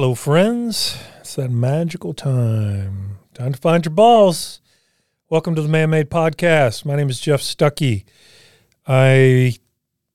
[0.00, 0.96] Hello, friends.
[1.18, 3.18] It's that magical time.
[3.34, 4.62] Time to find your balls.
[5.28, 6.86] Welcome to the Man Made Podcast.
[6.86, 8.04] My name is Jeff Stuckey.
[8.86, 9.56] I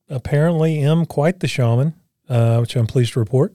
[0.10, 1.94] apparently am quite the shaman,
[2.28, 3.54] uh, which I'm pleased to report.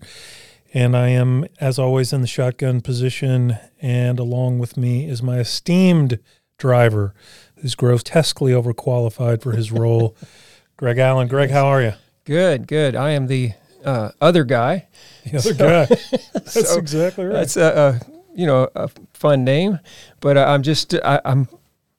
[0.72, 3.58] And I am, as always, in the shotgun position.
[3.82, 6.20] And along with me is my esteemed
[6.58, 7.12] driver,
[7.56, 10.16] who's grotesquely overqualified for his role,
[10.76, 11.26] Greg Allen.
[11.26, 11.94] Greg, how are you?
[12.24, 12.94] Good, good.
[12.94, 14.86] I am the uh, other guy.
[15.24, 15.84] The other guy.
[16.32, 17.32] That's So, exactly right.
[17.34, 19.78] That's a, a you know a fun name,
[20.20, 21.48] but I'm just I, I'm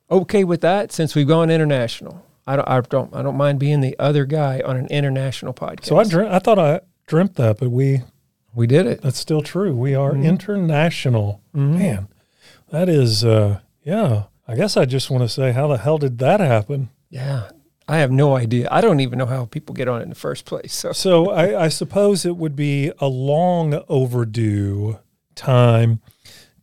[0.10, 2.26] okay with that since we've gone international.
[2.48, 5.86] I don't I don't I don't mind being the other guy on an international podcast.
[5.86, 8.02] So I dream, I thought I dreamt that, but we
[8.54, 9.02] we did it.
[9.02, 9.74] that's still true.
[9.76, 10.26] We are Mhm.
[10.26, 11.42] international.
[11.56, 11.78] Mhm.
[11.78, 12.08] Man,
[12.72, 14.24] that is uh yeah.
[14.48, 16.90] I guess I just want to say how the hell did that happen?
[17.10, 17.50] Yeah,
[17.92, 18.70] I have no idea.
[18.72, 20.74] I don't even know how people get on it in the first place.
[20.74, 25.00] So So I, I suppose it would be a long overdue
[25.36, 26.00] time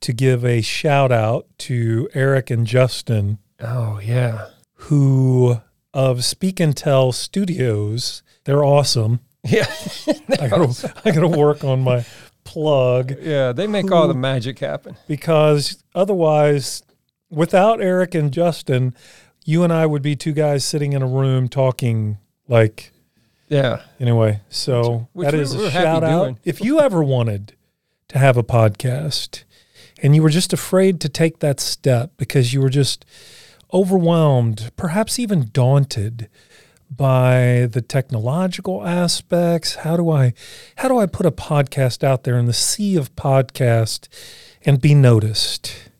[0.00, 5.60] to give a shout out to Eric and Justin, oh yeah, who
[5.92, 8.22] of Speak and Tell Studios.
[8.44, 9.20] They're awesome.
[9.44, 9.66] yeah,
[10.40, 12.06] I gotta, I gotta work on my
[12.44, 13.14] plug.
[13.20, 13.52] yeah.
[13.52, 14.96] They make all the magic happen.
[15.06, 16.82] because otherwise,
[17.28, 18.94] without Eric and Justin,
[19.48, 22.18] you and I would be two guys sitting in a room talking
[22.48, 22.92] like
[23.48, 24.40] Yeah, anyway.
[24.50, 26.22] So Which that we- is a shout out.
[26.24, 26.38] doing.
[26.44, 27.54] If you ever wanted
[28.08, 29.44] to have a podcast
[30.02, 33.06] and you were just afraid to take that step because you were just
[33.72, 36.28] overwhelmed, perhaps even daunted
[36.90, 40.32] by the technological aspects, how do I
[40.76, 44.08] how do I put a podcast out there in the sea of podcast
[44.64, 45.90] and be noticed?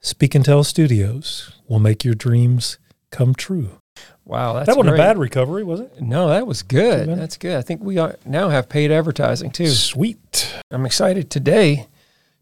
[0.00, 2.76] Speak and Tell Studios will make your dreams
[3.12, 3.78] come true.
[4.24, 4.54] wow.
[4.54, 5.00] That's that wasn't great.
[5.00, 6.00] a bad recovery, was it?
[6.00, 7.08] No, that was good.
[7.08, 7.56] That's good.
[7.56, 9.68] I think we are, now have paid advertising too.
[9.68, 10.52] Sweet.
[10.72, 11.86] I'm excited today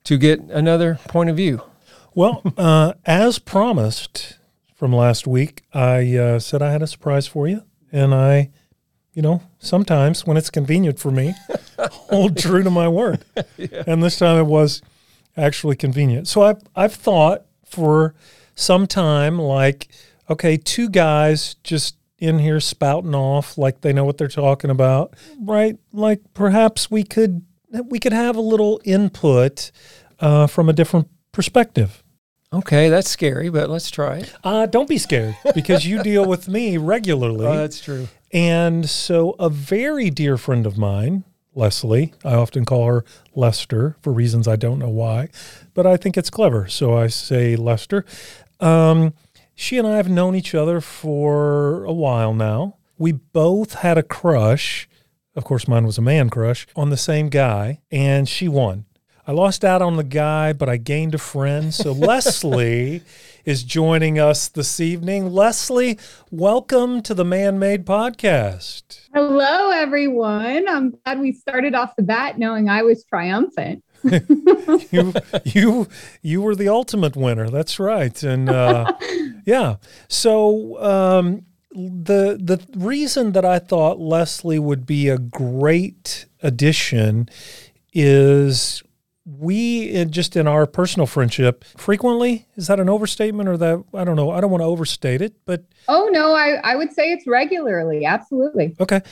[0.04, 1.62] to get another point of view.
[2.14, 4.38] Well, uh, as promised
[4.74, 7.64] from last week, I uh, said I had a surprise for you.
[7.92, 8.50] And I,
[9.12, 11.34] you know, sometimes when it's convenient for me,
[11.78, 13.24] hold true to my word.
[13.86, 14.80] And this time it was
[15.36, 16.28] actually convenient.
[16.28, 18.14] So I've, I've thought for
[18.54, 19.88] some time, like,
[20.30, 25.14] okay, two guys just in here spouting off like they know what they're talking about,
[25.40, 25.76] right?
[25.92, 27.42] Like perhaps we could
[27.88, 29.70] we could have a little input
[30.20, 32.02] uh, from a different perspective.
[32.52, 34.34] Okay, that's scary, but let's try it.
[34.42, 37.46] Uh, don't be scared because you deal with me regularly.
[37.46, 38.08] Oh, that's true.
[38.32, 41.22] and so, a very dear friend of mine,
[41.54, 43.04] Leslie, I often call her
[43.36, 45.28] Lester for reasons I don't know why,
[45.74, 46.66] but I think it's clever.
[46.66, 48.04] So I say Lester.
[48.58, 49.14] Um,
[49.60, 52.78] she and I have known each other for a while now.
[52.96, 54.88] We both had a crush.
[55.36, 58.86] Of course, mine was a man crush on the same guy, and she won.
[59.26, 61.74] I lost out on the guy, but I gained a friend.
[61.74, 63.02] So Leslie
[63.44, 65.30] is joining us this evening.
[65.30, 65.98] Leslie,
[66.30, 69.08] welcome to the Man Made Podcast.
[69.12, 70.68] Hello, everyone.
[70.70, 73.84] I'm glad we started off the bat knowing I was triumphant.
[74.02, 75.12] You
[75.44, 75.88] you
[76.22, 77.48] you were the ultimate winner.
[77.50, 78.22] That's right.
[78.22, 78.92] And uh,
[79.46, 79.76] yeah.
[80.08, 87.28] So um, the the reason that I thought Leslie would be a great addition
[87.92, 88.82] is
[89.38, 94.16] we just in our personal friendship frequently is that an overstatement or that I don't
[94.16, 97.26] know I don't want to overstate it but Oh, no, I, I would say it's
[97.26, 98.04] regularly.
[98.04, 98.74] Absolutely.
[98.80, 99.02] okay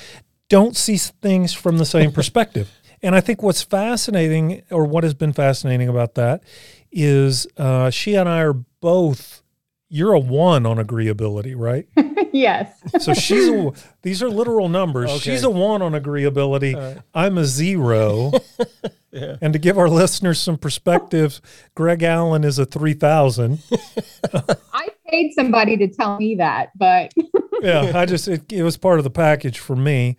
[0.49, 2.70] don't see things from the same perspective
[3.03, 6.42] and I think what's fascinating or what has been fascinating about that
[6.91, 9.42] is uh, she and I are both
[9.91, 11.88] you're a one on agreeability right
[12.32, 12.70] yes.
[13.00, 13.72] so she's a,
[14.03, 15.19] these are literal numbers Okay.
[15.20, 17.03] she's a one on agreeability All right.
[17.14, 18.32] I'm a zero
[19.11, 19.37] Yeah.
[19.40, 21.40] And to give our listeners some perspective,
[21.75, 23.58] Greg Allen is a 3000.
[24.75, 27.14] I paid somebody to tell me that, but
[27.62, 30.19] Yeah, I just, it, it was part of the package for me.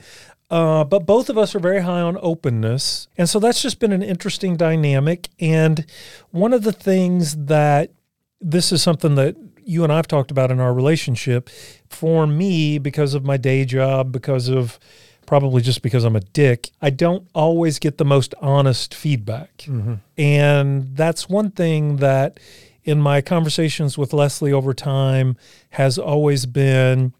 [0.49, 3.07] Uh, but both of us are very high on openness.
[3.17, 5.29] And so that's just been an interesting dynamic.
[5.39, 5.85] And
[6.31, 7.91] one of the things that
[8.41, 11.49] this is something that you and I've talked about in our relationship
[11.87, 14.79] for me, because of my day job, because of
[15.27, 19.57] probably just because I'm a dick, I don't always get the most honest feedback.
[19.59, 19.95] Mm-hmm.
[20.17, 22.39] And that's one thing that
[22.83, 25.37] in my conversations with Leslie over time
[25.71, 27.13] has always been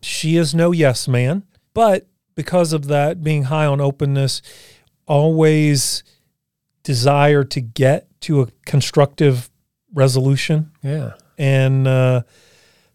[0.00, 1.44] she is no yes man,
[1.74, 4.42] but because of that being high on openness,
[5.08, 6.04] always
[6.84, 9.50] desire to get to a constructive
[9.92, 10.70] resolution.
[10.80, 11.14] Yeah.
[11.36, 12.22] And uh,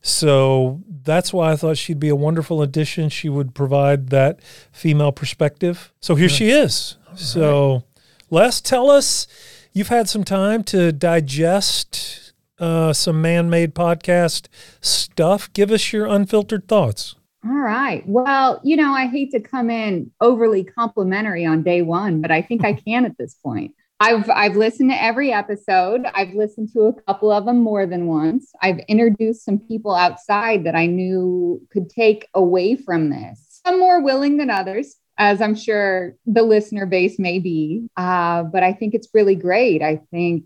[0.02, 3.10] so that's why I thought she'd be a wonderful addition.
[3.10, 4.42] She would provide that
[4.72, 5.92] female perspective.
[6.00, 6.36] So here Good.
[6.36, 6.96] she is.
[7.16, 7.84] So,
[8.30, 9.28] Les, tell us
[9.74, 14.48] you've had some time to digest uh, some man made podcast
[14.80, 15.52] stuff.
[15.52, 17.16] Give us your unfiltered thoughts.
[17.46, 18.04] All right.
[18.08, 22.42] Well, you know, I hate to come in overly complimentary on day one, but I
[22.42, 23.74] think I can at this point.
[24.00, 26.06] I've I've listened to every episode.
[26.14, 28.52] I've listened to a couple of them more than once.
[28.62, 33.62] I've introduced some people outside that I knew could take away from this.
[33.66, 37.88] Some more willing than others, as I'm sure the listener base may be.
[37.96, 39.82] Uh, but I think it's really great.
[39.82, 40.46] I think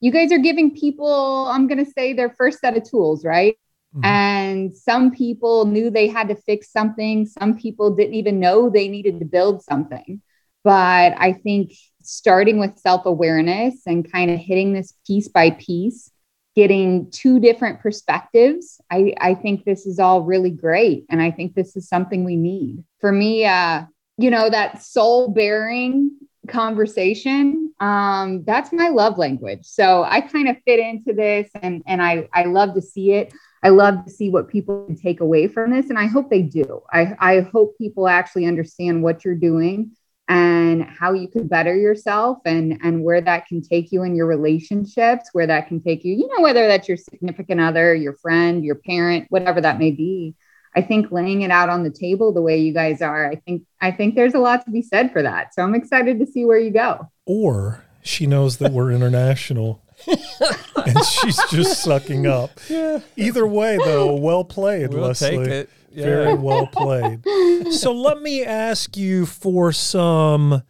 [0.00, 3.56] you guys are giving people, I'm going to say, their first set of tools, right?
[3.96, 4.04] Mm-hmm.
[4.04, 7.26] And some people knew they had to fix something.
[7.26, 10.20] Some people didn't even know they needed to build something.
[10.64, 11.72] But I think
[12.02, 16.10] starting with self awareness and kind of hitting this piece by piece,
[16.54, 21.06] getting two different perspectives, I, I think this is all really great.
[21.08, 22.82] And I think this is something we need.
[23.00, 23.84] For me, uh,
[24.18, 26.10] you know, that soul bearing
[26.48, 29.64] conversation, um, that's my love language.
[29.64, 33.32] So I kind of fit into this and, and I, I love to see it.
[33.66, 35.90] I love to see what people take away from this.
[35.90, 36.82] And I hope they do.
[36.92, 39.90] I, I hope people actually understand what you're doing
[40.28, 44.26] and how you can better yourself and and where that can take you in your
[44.26, 48.64] relationships where that can take you you know whether that's your significant other your friend
[48.64, 50.34] your parent whatever that may be
[50.74, 53.62] i think laying it out on the table the way you guys are i think
[53.80, 56.44] i think there's a lot to be said for that so i'm excited to see
[56.44, 59.80] where you go or she knows that we're international
[60.86, 63.00] and she's just sucking up yeah.
[63.16, 65.66] either way though well played we'll leslie
[65.96, 66.04] yeah.
[66.04, 67.24] Very well played.
[67.72, 70.62] so let me ask you for some.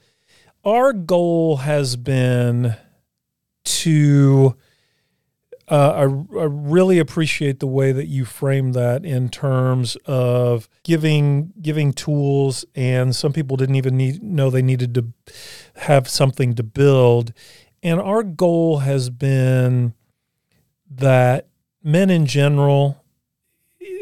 [0.64, 2.76] Our goal has been
[3.64, 4.56] to.
[5.68, 11.52] Uh, I, I really appreciate the way that you frame that in terms of giving
[11.60, 15.06] giving tools, and some people didn't even need know they needed to
[15.74, 17.32] have something to build.
[17.86, 19.94] And our goal has been
[20.90, 21.46] that
[21.84, 23.04] men in general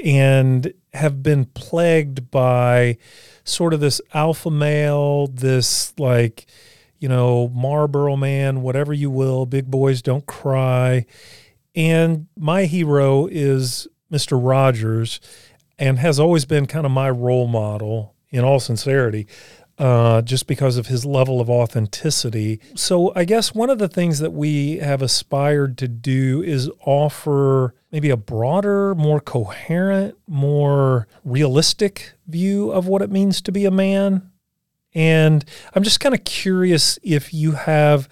[0.02, 2.96] and have been plagued by
[3.44, 6.46] sort of this alpha male, this like,
[6.98, 11.04] you know, Marlboro man, whatever you will, big boys don't cry.
[11.75, 14.40] And my hero is Mr.
[14.42, 15.20] Rogers
[15.78, 19.26] and has always been kind of my role model in all sincerity
[19.79, 22.61] uh, just because of his level of authenticity.
[22.75, 27.75] So, I guess one of the things that we have aspired to do is offer
[27.91, 33.71] maybe a broader, more coherent, more realistic view of what it means to be a
[33.71, 34.31] man.
[34.94, 35.44] And
[35.75, 38.09] I'm just kind of curious if you have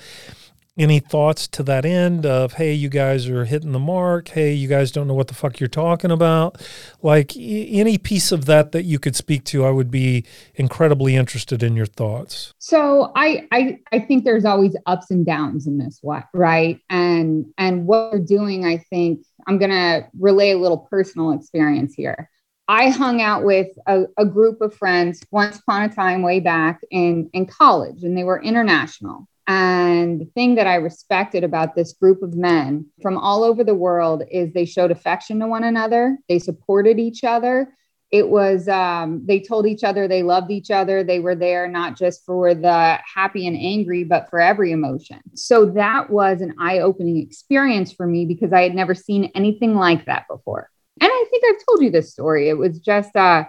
[0.79, 4.29] any thoughts to that end of hey you guys are hitting the mark.
[4.29, 6.61] Hey you guys don't know what the fuck you're talking about.
[7.03, 10.25] Like any piece of that that you could speak to i would be
[10.55, 12.55] incredibly interested in your thoughts.
[12.59, 16.01] So i i, I think there's always ups and downs in this
[16.33, 16.81] right?
[16.89, 22.31] And and what we're doing i think i'm to relay a little personal experience here.
[22.69, 26.81] I hung out with a, a, group of friends once upon a time way back
[26.91, 29.29] in, in college, and they were international.
[29.47, 33.75] And the thing that I respected about this group of men from all over the
[33.75, 37.75] world is they showed affection to one another, they supported each other.
[38.13, 41.03] It was, um, they told each other they loved each other.
[41.03, 45.19] They were there not just for the happy and angry, but for every emotion.
[45.35, 49.77] So that was an eye opening experience for me because I had never seen anything
[49.77, 50.69] like that before.
[51.01, 52.51] And I think I've told you this story.
[52.51, 53.45] It was just, uh,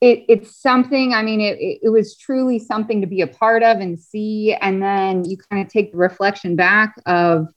[0.00, 3.78] it, it's something i mean it, it was truly something to be a part of
[3.78, 7.48] and see and then you kind of take the reflection back of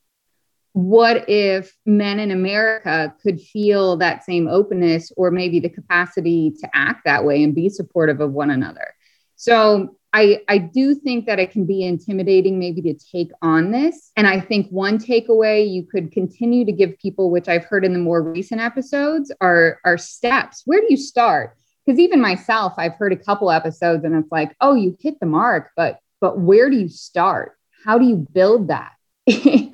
[0.74, 6.70] what if men in america could feel that same openness or maybe the capacity to
[6.74, 8.94] act that way and be supportive of one another
[9.36, 14.12] so I, I do think that it can be intimidating maybe to take on this.
[14.18, 17.94] And I think one takeaway you could continue to give people, which I've heard in
[17.94, 20.64] the more recent episodes, are, are steps.
[20.66, 21.59] Where do you start?
[21.90, 25.26] Because even myself i've heard a couple episodes and it's like oh you hit the
[25.26, 27.54] mark but but where do you start?
[27.86, 28.94] How do you build that?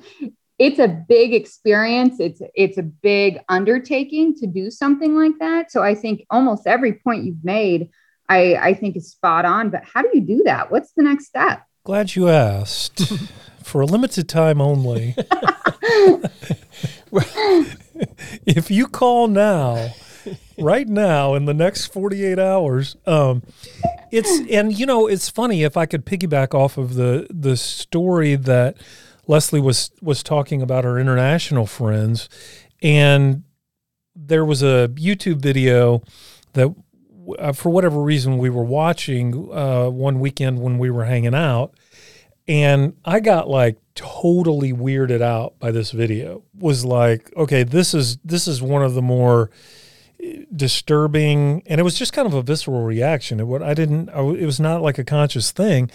[0.58, 2.18] It's a big experience.
[2.18, 5.70] It's it's a big undertaking to do something like that.
[5.70, 7.90] So i think almost every point you've made
[8.30, 10.70] i i think is spot on but how do you do that?
[10.70, 11.62] What's the next step?
[11.84, 13.12] Glad you asked.
[13.62, 15.14] For a limited time only.
[18.46, 19.94] If you call now
[20.58, 22.96] right now in the next 48 hours.
[23.06, 23.42] Um,
[24.10, 28.36] it's and you know it's funny if I could piggyback off of the the story
[28.36, 28.76] that
[29.26, 32.28] Leslie was was talking about her international friends,
[32.82, 33.42] and
[34.14, 36.02] there was a YouTube video
[36.54, 36.74] that
[37.38, 41.74] uh, for whatever reason we were watching uh, one weekend when we were hanging out,
[42.48, 46.44] And I got like totally weirded out by this video.
[46.54, 49.50] Was like, okay, this is this is one of the more
[50.54, 53.40] disturbing and it was just kind of a visceral reaction.
[53.40, 55.90] It what I didn't I, it was not like a conscious thing.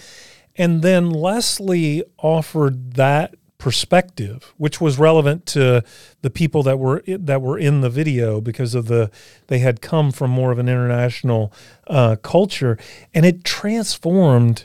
[0.56, 5.84] And then Leslie offered that perspective, which was relevant to
[6.22, 9.08] the people that were that were in the video because of the
[9.46, 11.52] they had come from more of an international
[11.86, 12.76] uh, culture,
[13.14, 14.64] and it transformed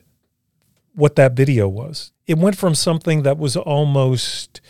[0.96, 2.12] what that video was.
[2.26, 4.62] It went from something that was almost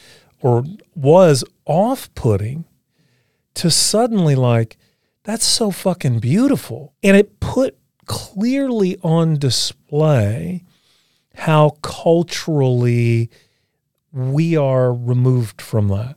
[0.41, 2.65] or was off-putting
[3.53, 4.77] to suddenly like
[5.27, 10.63] that's so fucking beautiful, and it put clearly on display
[11.35, 13.29] how culturally
[14.13, 16.15] we are removed from that.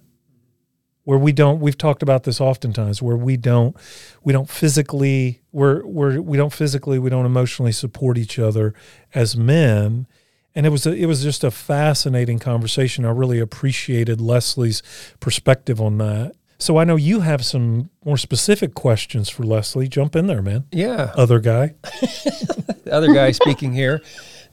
[1.03, 3.77] Where we don't we've talked about this oftentimes where we don't
[4.23, 8.75] we don't physically we're, we're we don't physically we don't emotionally support each other
[9.13, 10.07] as men.
[10.55, 13.05] And it was a, it was just a fascinating conversation.
[13.05, 14.85] I really appreciated leslie's
[15.19, 20.15] perspective on that so i know you have some more specific questions for leslie jump
[20.15, 21.13] in there man Yeah.
[21.17, 21.75] other guy
[22.91, 24.03] other guy speaking here.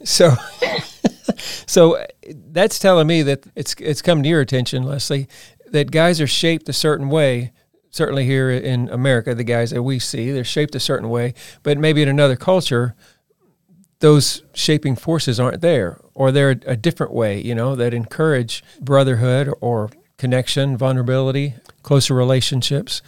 [0.04, 0.36] So,
[1.66, 2.06] so uh,
[2.52, 5.28] that's telling me that it's it's come to your attention, Leslie,
[5.72, 7.52] that guys are shaped a certain way.
[7.90, 11.34] Certainly here in America, the guys that we see, they're shaped a certain way,
[11.64, 12.94] but maybe in another culture,
[14.02, 19.52] those shaping forces aren't there, or they're a different way, you know, that encourage brotherhood
[19.62, 21.56] or connection, vulnerability,
[21.88, 23.02] closer relationships.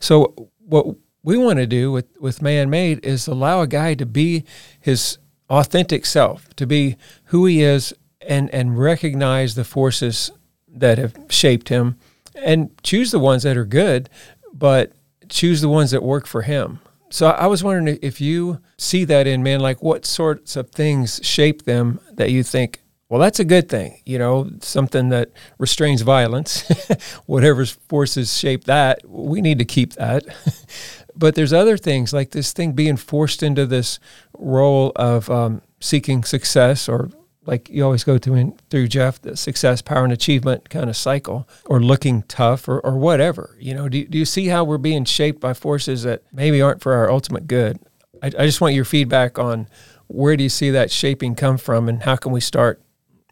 [0.00, 0.86] So, what
[1.22, 4.44] we want to do with, with Man Made is allow a guy to be
[4.80, 10.32] his authentic self, to be who he is, and, and recognize the forces
[10.68, 11.96] that have shaped him
[12.34, 14.10] and choose the ones that are good,
[14.52, 14.92] but
[15.28, 16.80] choose the ones that work for him.
[17.10, 21.20] So I was wondering if you see that in men, like what sorts of things
[21.22, 22.80] shape them that you think,
[23.14, 26.68] well, that's a good thing, you know, something that restrains violence,
[27.26, 30.24] whatever forces shape that, we need to keep that.
[31.16, 34.00] but there's other things like this thing being forced into this
[34.36, 37.08] role of um, seeking success or
[37.46, 40.96] like you always go to in, through Jeff, the success, power, and achievement kind of
[40.96, 43.56] cycle, or looking tough, or, or whatever.
[43.60, 46.82] You know, do, do you see how we're being shaped by forces that maybe aren't
[46.82, 47.78] for our ultimate good?
[48.24, 49.68] I, I just want your feedback on
[50.08, 52.80] where do you see that shaping come from, and how can we start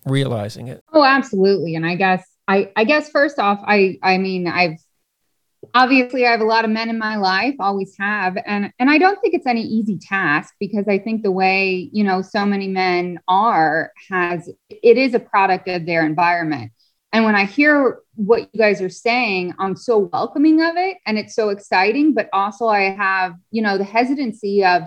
[0.07, 0.83] realizing it?
[0.93, 1.75] Oh, absolutely.
[1.75, 4.79] And I guess I, I guess first off, I, I mean, I've
[5.75, 8.99] obviously I have a lot of men in my life, always have, and and I
[8.99, 12.69] don't think it's any easy task because I think the way you know so many
[12.69, 16.73] men are has it is a product of their environment.
[17.13, 21.19] And when I hear what you guys are saying, I'm so welcoming of it and
[21.19, 24.85] it's so exciting, but also I have, you know, the hesitancy of,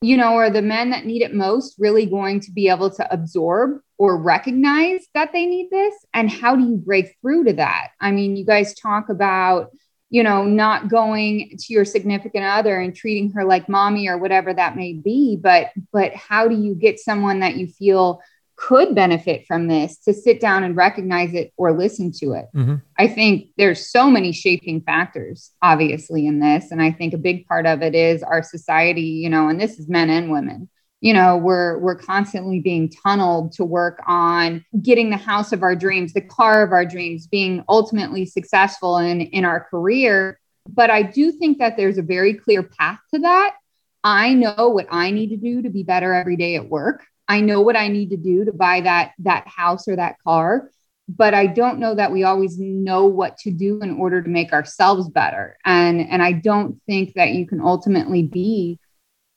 [0.00, 3.12] you know, are the men that need it most really going to be able to
[3.12, 5.94] absorb or recognize that they need this?
[6.14, 7.88] And how do you break through to that?
[8.00, 9.70] I mean, you guys talk about,
[10.08, 14.54] you know, not going to your significant other and treating her like mommy or whatever
[14.54, 18.22] that may be, but but how do you get someone that you feel
[18.60, 22.46] could benefit from this to sit down and recognize it or listen to it.
[22.54, 22.74] Mm-hmm.
[22.98, 26.70] I think there's so many shaping factors, obviously, in this.
[26.70, 29.78] And I think a big part of it is our society, you know, and this
[29.78, 30.68] is men and women.
[31.00, 35.74] You know, we're we're constantly being tunneled to work on getting the house of our
[35.74, 40.38] dreams, the car of our dreams, being ultimately successful in, in our career.
[40.68, 43.56] But I do think that there's a very clear path to that.
[44.04, 47.06] I know what I need to do to be better every day at work.
[47.30, 50.68] I know what I need to do to buy that that house or that car,
[51.08, 54.52] but I don't know that we always know what to do in order to make
[54.52, 55.56] ourselves better.
[55.64, 58.80] And and I don't think that you can ultimately be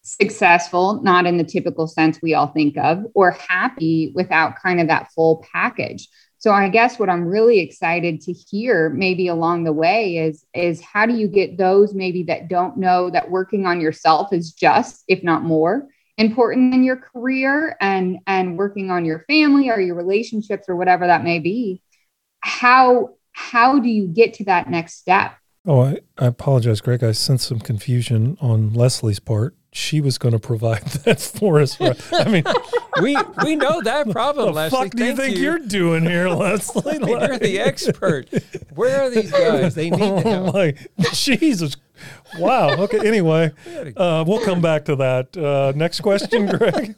[0.02, 4.88] successful, not in the typical sense we all think of, or happy without kind of
[4.88, 6.10] that full package.
[6.40, 10.82] So I guess what I'm really excited to hear maybe along the way is is
[10.82, 15.04] how do you get those maybe that don't know that working on yourself is just
[15.08, 19.96] if not more important in your career and and working on your family or your
[19.96, 21.82] relationships or whatever that may be
[22.42, 25.34] how how do you get to that next step?
[25.66, 27.04] Oh i, I apologize greg.
[27.04, 29.56] I sense some confusion on leslie's part.
[29.72, 32.44] She was going to provide that for us i mean
[33.02, 34.78] we we know that problem the leslie.
[34.84, 35.52] fuck do you Thank think you.
[35.52, 37.00] are doing here leslie?
[37.00, 38.30] You're the expert.
[38.76, 39.74] Where are these guys?
[39.74, 40.76] They need oh to oh know my
[41.14, 41.76] jesus
[42.40, 43.52] wow okay anyway
[43.98, 46.96] uh, we'll come back to that uh, next question greg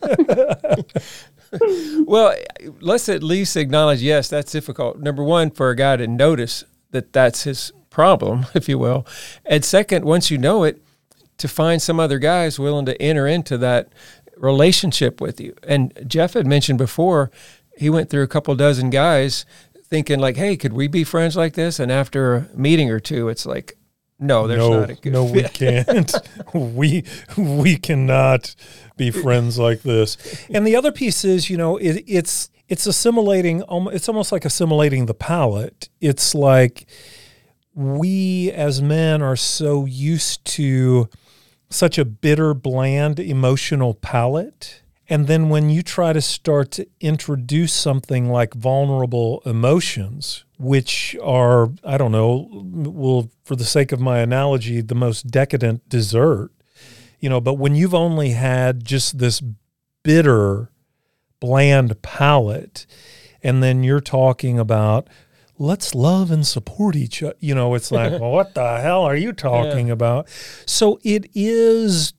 [2.06, 2.36] well,
[2.82, 5.00] let's at least acknowledge yes, that's difficult.
[5.00, 9.06] Number one, for a guy to notice that that's his problem, if you will.
[9.46, 10.82] And second, once you know it,
[11.38, 13.90] to find some other guys willing to enter into that
[14.38, 15.54] relationship with you.
[15.68, 17.30] And Jeff had mentioned before,
[17.78, 19.46] he went through a couple dozen guys
[19.88, 23.28] thinking like, "Hey, could we be friends like this?" And after a meeting or two,
[23.28, 23.78] it's like,
[24.20, 26.14] "No, there's no, not a good no, we can't.
[26.54, 27.04] we
[27.38, 28.56] we cannot
[28.98, 30.18] be friends like this.
[30.50, 33.64] And the other piece is, you know, it, it's it's assimilating.
[33.70, 35.90] It's almost like assimilating the palate.
[36.02, 36.88] It's like
[37.74, 41.10] we as men are so used to
[41.70, 44.82] such a bitter, bland, emotional palate.
[45.08, 51.70] And then when you try to start to introduce something like vulnerable emotions, which are,
[51.84, 56.52] I don't know, well, for the sake of my analogy, the most decadent dessert,
[57.20, 59.42] you know, but when you've only had just this
[60.04, 60.70] bitter,
[61.40, 62.86] bland palate,
[63.44, 65.08] and then you're talking about,
[65.58, 69.16] let's love and support each other, you know, it's like, well, what the hell are
[69.16, 70.30] you talking about?
[70.66, 72.14] So it is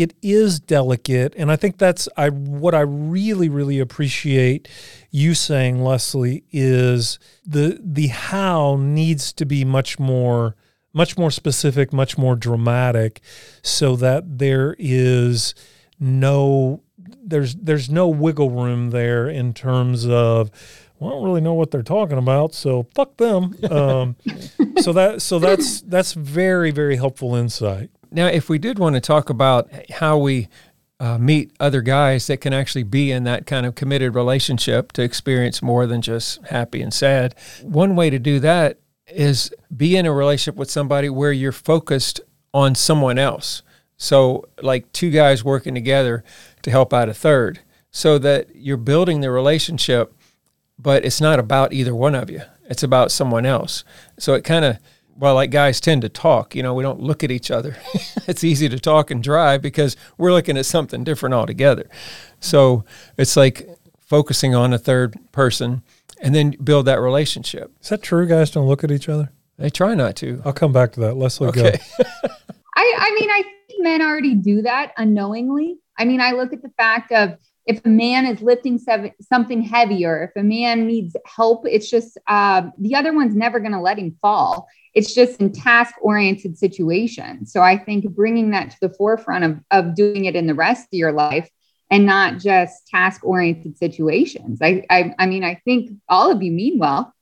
[0.00, 4.66] it is delicate and i think that's i what i really really appreciate
[5.10, 10.56] you saying leslie is the the how needs to be much more
[10.94, 13.20] much more specific much more dramatic
[13.62, 15.54] so that there is
[15.98, 16.82] no
[17.22, 20.50] there's there's no wiggle room there in terms of
[20.98, 23.56] well, I don't really know what they're talking about, so fuck them.
[23.70, 24.16] Um,
[24.80, 27.90] so that so that's that's very very helpful insight.
[28.10, 30.48] Now, if we did want to talk about how we
[30.98, 35.02] uh, meet other guys that can actually be in that kind of committed relationship to
[35.02, 40.06] experience more than just happy and sad, one way to do that is be in
[40.06, 42.20] a relationship with somebody where you're focused
[42.52, 43.62] on someone else.
[43.96, 46.24] So, like two guys working together
[46.62, 50.14] to help out a third, so that you're building the relationship,
[50.78, 53.84] but it's not about either one of you, it's about someone else.
[54.18, 54.78] So, it kind of
[55.20, 57.76] well, like guys tend to talk, you know, we don't look at each other.
[58.26, 61.88] it's easy to talk and drive because we're looking at something different altogether.
[62.40, 62.84] So
[63.18, 63.68] it's like
[64.00, 65.82] focusing on a third person
[66.22, 67.70] and then build that relationship.
[67.82, 68.26] Is that true?
[68.26, 69.30] Guys don't look at each other.
[69.58, 70.40] They try not to.
[70.44, 71.14] I'll come back to that.
[71.14, 71.78] Leslie, Okay.
[71.98, 72.04] go.
[72.76, 75.76] I, I mean, I think men already do that unknowingly.
[75.98, 79.60] I mean, I look at the fact of if a man is lifting seven, something
[79.60, 83.80] heavier, if a man needs help, it's just um, the other one's never going to
[83.80, 84.66] let him fall.
[84.94, 87.52] It's just in task oriented situations.
[87.52, 90.84] So I think bringing that to the forefront of, of doing it in the rest
[90.84, 91.48] of your life
[91.90, 94.60] and not just task oriented situations.
[94.62, 97.14] I, I, I mean, I think all of you mean well.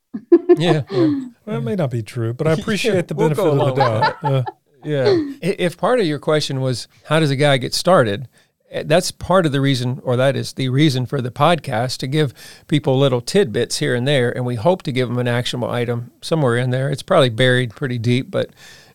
[0.57, 0.83] Yeah.
[0.91, 1.27] Yeah.
[1.45, 4.23] Well, it may not be true, but I appreciate the we'll benefit of the doubt.
[4.23, 4.43] Uh,
[4.83, 5.05] yeah.
[5.41, 8.27] If part of your question was, how does a guy get started?
[8.71, 12.07] Eh, That's part of the reason, or that is the reason for the podcast to
[12.07, 12.33] give
[12.67, 14.31] people little tidbits here and there.
[14.35, 16.89] And we hope to give them an actionable item somewhere in there.
[16.89, 18.49] It's probably buried pretty deep, but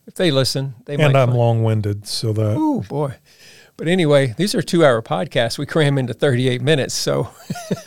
[0.07, 1.07] if they listen, they might.
[1.07, 3.15] and I'm long-winded, so that Oh, boy.
[3.77, 5.59] But anyway, these are two hour podcasts.
[5.59, 6.95] We cram into 38 minutes.
[6.95, 7.29] So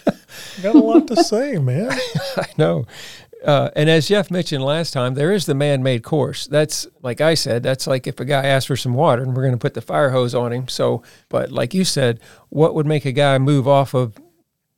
[0.62, 1.92] got a lot to say, man.
[2.38, 2.86] I know.
[3.46, 6.48] Uh, and as Jeff mentioned last time, there is the man made course.
[6.48, 9.44] That's, like I said, that's like if a guy asks for some water and we're
[9.44, 10.68] going to put the fire hose on him.
[10.68, 12.20] So, but like you said,
[12.50, 14.18] what would make a guy move off of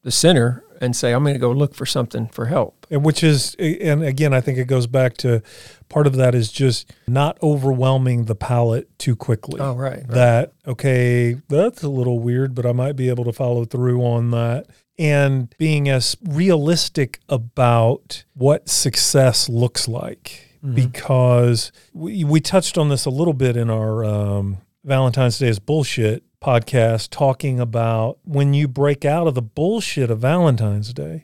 [0.03, 2.85] the center and say, I'm going to go look for something for help?
[2.89, 5.41] And which is, and again, I think it goes back to
[5.87, 9.61] part of that is just not overwhelming the palate too quickly.
[9.61, 9.97] Oh, right.
[9.97, 10.07] right.
[10.07, 14.31] That, okay, that's a little weird, but I might be able to follow through on
[14.31, 14.67] that.
[14.99, 20.45] And being as realistic about what success looks like.
[20.75, 25.57] Because we, we touched on this a little bit in our um, Valentine's Day is
[25.57, 31.23] Bullshit podcast, talking about when you break out of the bullshit of Valentine's Day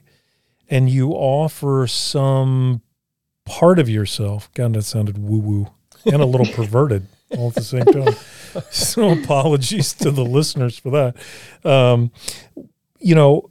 [0.68, 2.82] and you offer some
[3.44, 4.50] part of yourself.
[4.54, 5.66] God, that sounded woo woo
[6.04, 8.14] and a little perverted all at the same time.
[8.70, 11.16] So apologies to the listeners for that.
[11.70, 12.10] Um,
[12.98, 13.50] you know,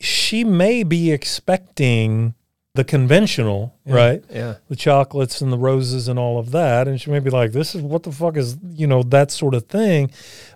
[0.00, 2.34] she may be expecting
[2.74, 3.94] the conventional, Yeah.
[3.94, 4.24] right?
[4.30, 4.54] Yeah.
[4.68, 6.86] The chocolates and the roses and all of that.
[6.86, 9.54] And she may be like, this is what the fuck is, you know, that sort
[9.54, 10.12] of thing.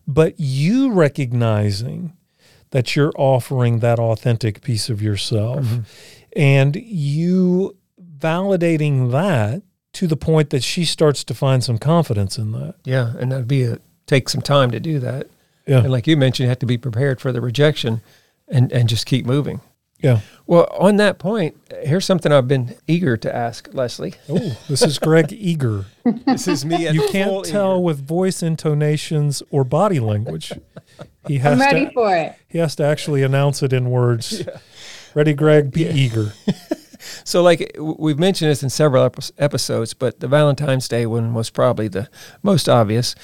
[0.07, 2.12] But you recognizing
[2.70, 5.81] that you're offering that authentic piece of yourself mm-hmm.
[6.37, 7.76] and you
[8.18, 9.62] validating that
[9.94, 12.76] to the point that she starts to find some confidence in that.
[12.85, 13.14] Yeah.
[13.18, 15.26] And that'd be a, take some time to do that.
[15.66, 15.78] Yeah.
[15.78, 18.00] And like you mentioned, you have to be prepared for the rejection
[18.52, 19.60] and, and just keep moving.
[20.00, 20.20] Yeah.
[20.46, 24.14] Well, on that point, here's something I've been eager to ask Leslie.
[24.28, 25.86] Oh, this is Greg Eager.
[26.26, 26.88] This is me.
[26.88, 30.52] You can't tell with voice intonations or body language.
[31.28, 32.34] He has I'm ready to for it.
[32.48, 34.42] he has to actually announce it in words.
[35.14, 35.70] Ready, Greg?
[35.70, 36.32] Be eager.
[37.24, 41.88] So, like we've mentioned this in several episodes, but the Valentine's Day one was probably
[41.88, 42.08] the
[42.42, 43.14] most obvious.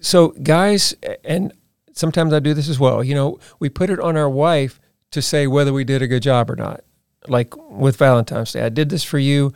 [0.00, 0.94] So, guys,
[1.24, 1.52] and
[1.94, 3.02] sometimes I do this as well.
[3.02, 4.80] You know, we put it on our wife
[5.12, 6.84] to say whether we did a good job or not.
[7.26, 9.54] Like with Valentine's Day, I did this for you,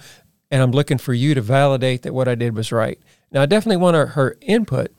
[0.51, 2.98] and I'm looking for you to validate that what I did was right.
[3.31, 4.92] Now, I definitely want her, her input,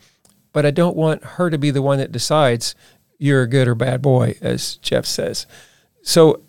[0.53, 2.75] but I don't want her to be the one that decides
[3.17, 5.47] you're a good or bad boy, as Jeff says.
[6.03, 6.41] So,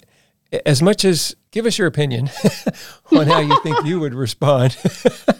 [0.67, 2.31] as much as give us your opinion
[3.13, 4.77] on how you think you would respond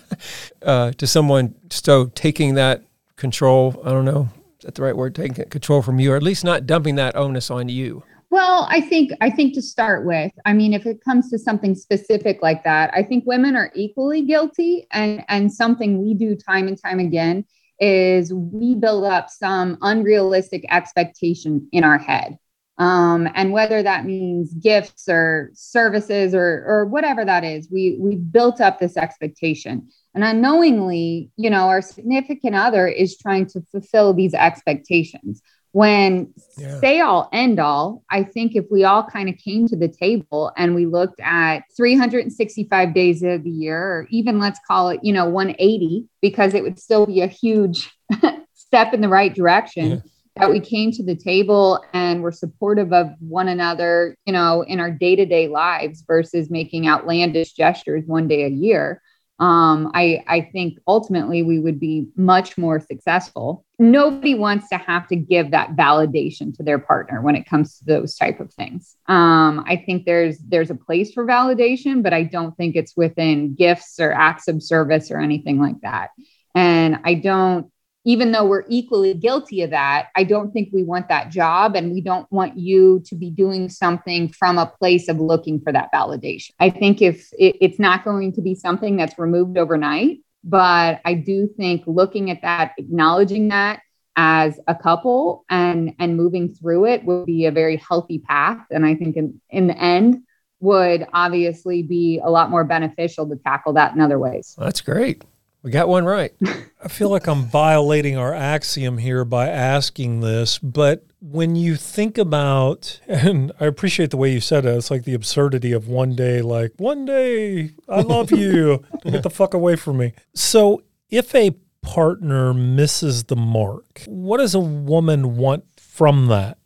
[0.63, 2.85] uh, to someone so taking that
[3.17, 3.81] control.
[3.85, 4.29] I don't know,
[4.61, 5.15] is that the right word?
[5.15, 8.03] Taking control from you, or at least not dumping that onus on you.
[8.29, 11.75] Well, I think I think to start with, I mean, if it comes to something
[11.75, 16.69] specific like that, I think women are equally guilty, and and something we do time
[16.69, 17.45] and time again
[17.79, 22.39] is we build up some unrealistic expectation in our head.
[22.81, 28.17] Um, and whether that means gifts or services or or whatever that is, we we
[28.17, 34.15] built up this expectation, and unknowingly, you know, our significant other is trying to fulfill
[34.15, 36.81] these expectations when yeah.
[36.81, 40.51] say all end all i think if we all kind of came to the table
[40.57, 45.13] and we looked at 365 days of the year or even let's call it you
[45.13, 47.89] know 180 because it would still be a huge
[48.55, 49.97] step in the right direction yeah.
[50.37, 54.81] That we came to the table and were supportive of one another you know in
[54.81, 59.01] our day-to-day lives versus making outlandish gestures one day a year
[59.41, 63.65] um, I, I think ultimately we would be much more successful.
[63.79, 67.87] Nobody wants to have to give that validation to their partner when it comes to
[67.87, 68.97] those type of things.
[69.07, 73.55] Um, I think there's there's a place for validation, but I don't think it's within
[73.55, 76.11] gifts or acts of service or anything like that.
[76.55, 77.73] And I don't
[78.05, 81.93] even though we're equally guilty of that, I don't think we want that job and
[81.93, 85.91] we don't want you to be doing something from a place of looking for that
[85.93, 86.51] validation.
[86.59, 91.15] I think if it, it's not going to be something that's removed overnight, but I
[91.15, 93.83] do think looking at that, acknowledging that
[94.17, 98.85] as a couple and and moving through it would be a very healthy path and
[98.85, 100.25] I think in in the end
[100.59, 104.55] would obviously be a lot more beneficial to tackle that in other ways.
[104.59, 105.25] That's great.
[105.63, 106.33] We got one right.
[106.83, 112.17] I feel like I'm violating our axiom here by asking this, but when you think
[112.17, 116.17] about, and I appreciate the way you said it, it's like the absurdity of one
[116.17, 120.15] day, like, one day, I love you, get the fuck away from me.
[120.35, 126.57] So if a partner misses the mark, what does a woman want from that?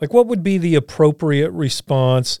[0.00, 2.40] Like, what would be the appropriate response?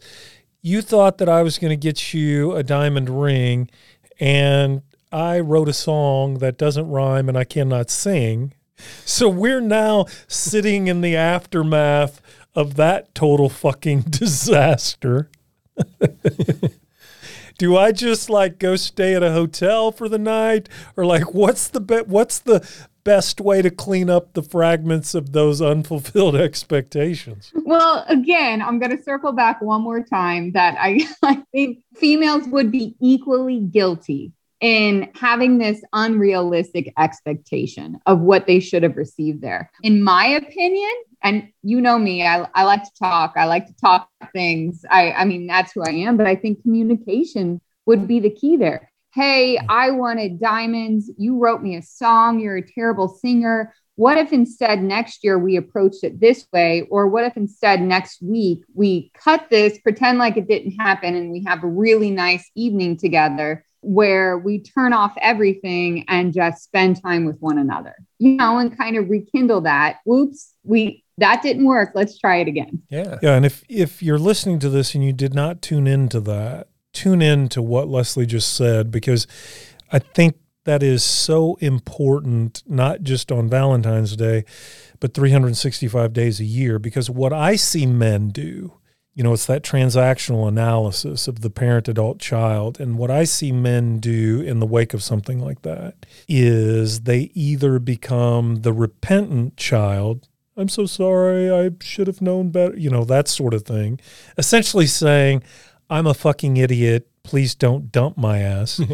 [0.62, 3.70] You thought that I was going to get you a diamond ring,
[4.18, 4.82] and
[5.16, 8.52] I wrote a song that doesn't rhyme and I cannot sing.
[9.06, 12.20] So we're now sitting in the aftermath
[12.54, 15.30] of that total fucking disaster.
[17.58, 21.68] Do I just like go stay at a hotel for the night or like what's
[21.68, 22.68] the be- what's the
[23.02, 27.52] best way to clean up the fragments of those unfulfilled expectations?
[27.64, 32.46] Well, again, I'm going to circle back one more time that I, I think females
[32.48, 39.42] would be equally guilty in having this unrealistic expectation of what they should have received
[39.42, 39.70] there.
[39.82, 40.90] In my opinion,
[41.22, 44.84] and you know me, I, I like to talk, I like to talk things.
[44.90, 48.56] I, I mean, that's who I am, but I think communication would be the key
[48.56, 48.90] there.
[49.12, 51.10] Hey, I wanted diamonds.
[51.16, 52.38] You wrote me a song.
[52.38, 53.74] You're a terrible singer.
[53.94, 56.86] What if instead next year we approached it this way?
[56.90, 61.30] Or what if instead next week we cut this, pretend like it didn't happen, and
[61.30, 63.64] we have a really nice evening together?
[63.80, 68.76] Where we turn off everything and just spend time with one another, you know, and
[68.76, 69.98] kind of rekindle that.
[70.04, 71.92] Whoops, we that didn't work.
[71.94, 72.82] Let's try it again.
[72.90, 73.18] Yeah.
[73.22, 73.34] Yeah.
[73.34, 77.22] And if if you're listening to this and you did not tune into that, tune
[77.22, 79.26] in to what Leslie just said because
[79.92, 84.44] I think that is so important, not just on Valentine's Day,
[84.98, 86.78] but 365 days a year.
[86.78, 88.72] Because what I see men do
[89.16, 92.78] you know, it's that transactional analysis of the parent, adult, child.
[92.78, 97.30] And what I see men do in the wake of something like that is they
[97.32, 100.28] either become the repentant child.
[100.54, 101.50] I'm so sorry.
[101.50, 102.76] I should have known better.
[102.76, 104.00] You know, that sort of thing.
[104.36, 105.42] Essentially saying,
[105.88, 107.08] I'm a fucking idiot.
[107.22, 108.80] Please don't dump my ass.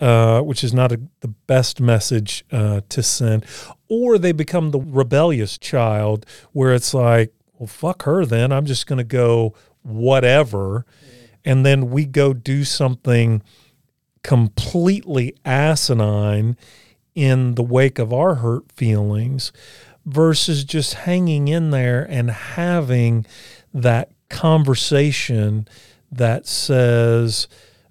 [0.00, 3.46] Uh, which is not a, the best message uh, to send.
[3.88, 7.32] Or they become the rebellious child where it's like,
[7.62, 8.50] well, fuck her then.
[8.50, 10.84] I'm just going to go whatever.
[11.44, 13.40] And then we go do something
[14.24, 16.56] completely asinine
[17.14, 19.52] in the wake of our hurt feelings
[20.04, 23.26] versus just hanging in there and having
[23.72, 25.68] that conversation
[26.10, 27.46] that says,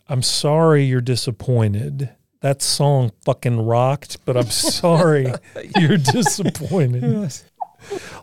[0.10, 2.10] I'm sorry you're disappointed.
[2.42, 5.34] That song fucking rocked, but I'm sorry
[5.78, 7.04] you're disappointed.
[7.04, 7.46] Yes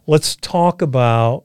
[0.07, 1.44] let's talk about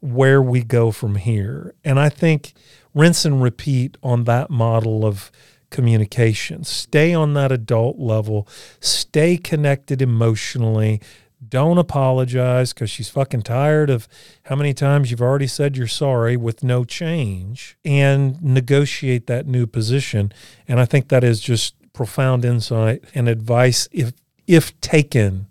[0.00, 1.74] where we go from here.
[1.84, 2.54] And I think
[2.94, 5.30] rinse and repeat on that model of
[5.70, 6.64] communication.
[6.64, 8.48] Stay on that adult level,
[8.80, 11.00] stay connected emotionally.
[11.48, 14.06] Don't apologize because she's fucking tired of
[14.44, 19.66] how many times you've already said you're sorry with no change and negotiate that new
[19.66, 20.32] position.
[20.68, 24.12] And I think that is just profound insight and advice if
[24.46, 25.46] if taken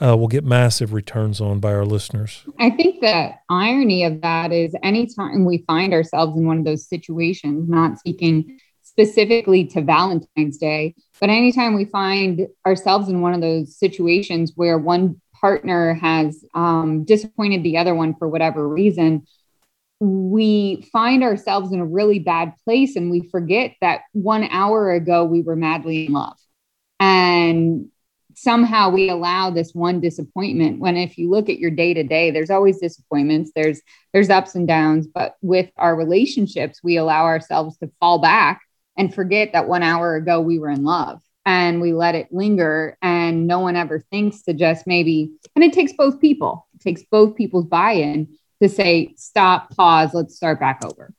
[0.00, 2.44] uh, will get massive returns on by our listeners.
[2.58, 6.88] I think the irony of that is anytime we find ourselves in one of those
[6.88, 13.40] situations, not speaking specifically to Valentine's Day, but anytime we find ourselves in one of
[13.40, 19.26] those situations where one partner has um, disappointed the other one for whatever reason,
[20.00, 25.24] we find ourselves in a really bad place and we forget that one hour ago
[25.24, 26.36] we were madly in love.
[27.00, 27.88] And
[28.36, 32.30] somehow we allow this one disappointment when if you look at your day to day
[32.30, 33.80] there's always disappointments there's
[34.12, 38.60] there's ups and downs but with our relationships we allow ourselves to fall back
[38.98, 42.98] and forget that one hour ago we were in love and we let it linger
[43.00, 47.02] and no one ever thinks to just maybe and it takes both people it takes
[47.10, 48.28] both people's buy-in
[48.62, 51.10] to say stop pause let's start back over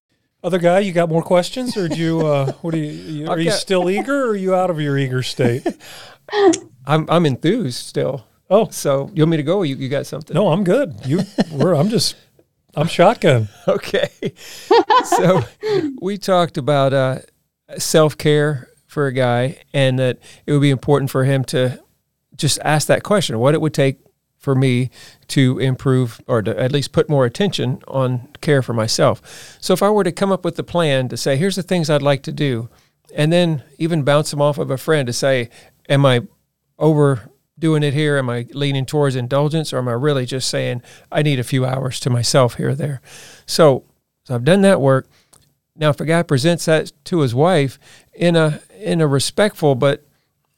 [0.44, 2.26] other guy, you got more questions, or do you?
[2.26, 3.28] Uh, what are you?
[3.28, 5.66] Are you still eager, or are you out of your eager state?
[6.88, 8.26] I'm I'm enthused still.
[8.50, 9.62] Oh, so you want me to go?
[9.62, 10.34] you you got something?
[10.34, 10.96] No, I'm good.
[11.06, 11.20] You,
[11.52, 11.76] we're.
[11.76, 12.16] I'm just.
[12.76, 13.50] I'm shotgun.
[13.68, 14.10] okay.
[15.04, 15.44] so
[16.02, 17.20] we talked about uh,
[17.78, 21.84] self care for a guy, and that it would be important for him to
[22.36, 24.00] just ask that question: what it would take
[24.38, 24.90] for me
[25.28, 29.58] to improve or to at least put more attention on care for myself.
[29.60, 31.90] So if I were to come up with a plan to say, here's the things
[31.90, 32.70] I'd like to do,
[33.14, 35.50] and then even bounce them off of a friend to say,
[35.90, 36.22] am I
[36.80, 38.18] overdoing it here?
[38.18, 41.66] Am I leaning towards indulgence, or am I really just saying I need a few
[41.66, 43.02] hours to myself here or there?
[43.46, 43.84] So,
[44.24, 45.08] so I've done that work.
[45.76, 47.78] Now, if a guy presents that to his wife
[48.14, 50.04] in a in a respectful, but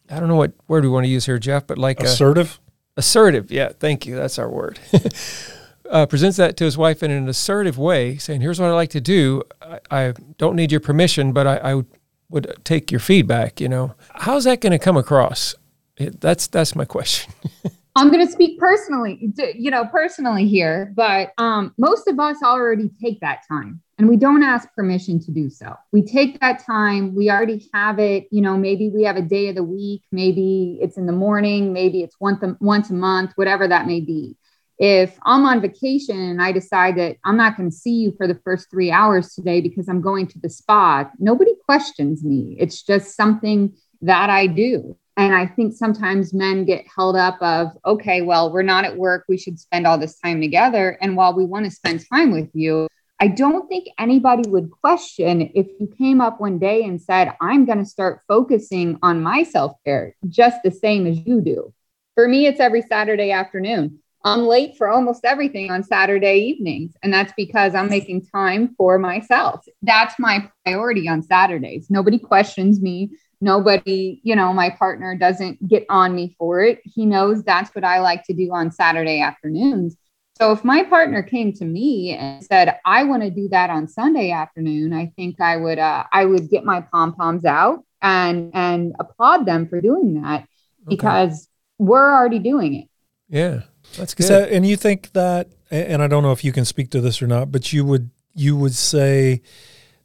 [0.09, 2.59] I don't know what word we want to use here, Jeff, but like assertive,
[2.95, 3.51] a, assertive.
[3.51, 4.15] Yeah, thank you.
[4.15, 4.79] That's our word.
[5.89, 8.91] uh, presents that to his wife in an assertive way, saying, "Here's what I like
[8.91, 9.43] to do.
[9.61, 11.83] I, I don't need your permission, but I, I
[12.29, 13.59] would take your feedback.
[13.59, 15.55] You know, how's that going to come across?
[15.99, 17.33] That's that's my question.
[17.95, 22.89] I'm going to speak personally, you know, personally here, but um, most of us already
[23.01, 25.75] take that time and we don't ask permission to do so.
[25.91, 29.49] We take that time, we already have it, you know, maybe we have a day
[29.49, 33.31] of the week, maybe it's in the morning, maybe it's once a, once a month,
[33.35, 34.37] whatever that may be
[34.79, 38.27] if I'm on vacation and I decide that I'm not going to see you for
[38.27, 42.55] the first three hours today because I'm going to the spa, nobody questions me.
[42.57, 44.97] It's just something that I do.
[45.19, 49.25] And I think sometimes men get held up of, okay, well, we're not at work.
[49.27, 50.97] We should spend all this time together.
[51.01, 52.87] And while we want to spend time with you,
[53.19, 57.65] I don't think anybody would question if you came up one day and said, I'm
[57.65, 61.73] going to start focusing on my self care just the same as you do.
[62.15, 63.99] For me, it's every Saturday afternoon.
[64.23, 66.93] I'm late for almost everything on Saturday evenings.
[67.03, 69.65] And that's because I'm making time for myself.
[69.81, 71.87] That's my priority on Saturdays.
[71.89, 73.11] Nobody questions me.
[73.41, 76.81] Nobody, you know, my partner doesn't get on me for it.
[76.83, 79.95] He knows that's what I like to do on Saturday afternoons.
[80.37, 83.87] So if my partner came to me and said, "I want to do that on
[83.87, 88.51] Sunday afternoon," I think I would uh, I would get my pom poms out and
[88.53, 90.47] and applaud them for doing that okay.
[90.87, 92.87] because we're already doing it.
[93.27, 93.61] Yeah.
[93.97, 94.27] That's good.
[94.27, 97.21] That, and you think that, and I don't know if you can speak to this
[97.21, 99.41] or not, but you would you would say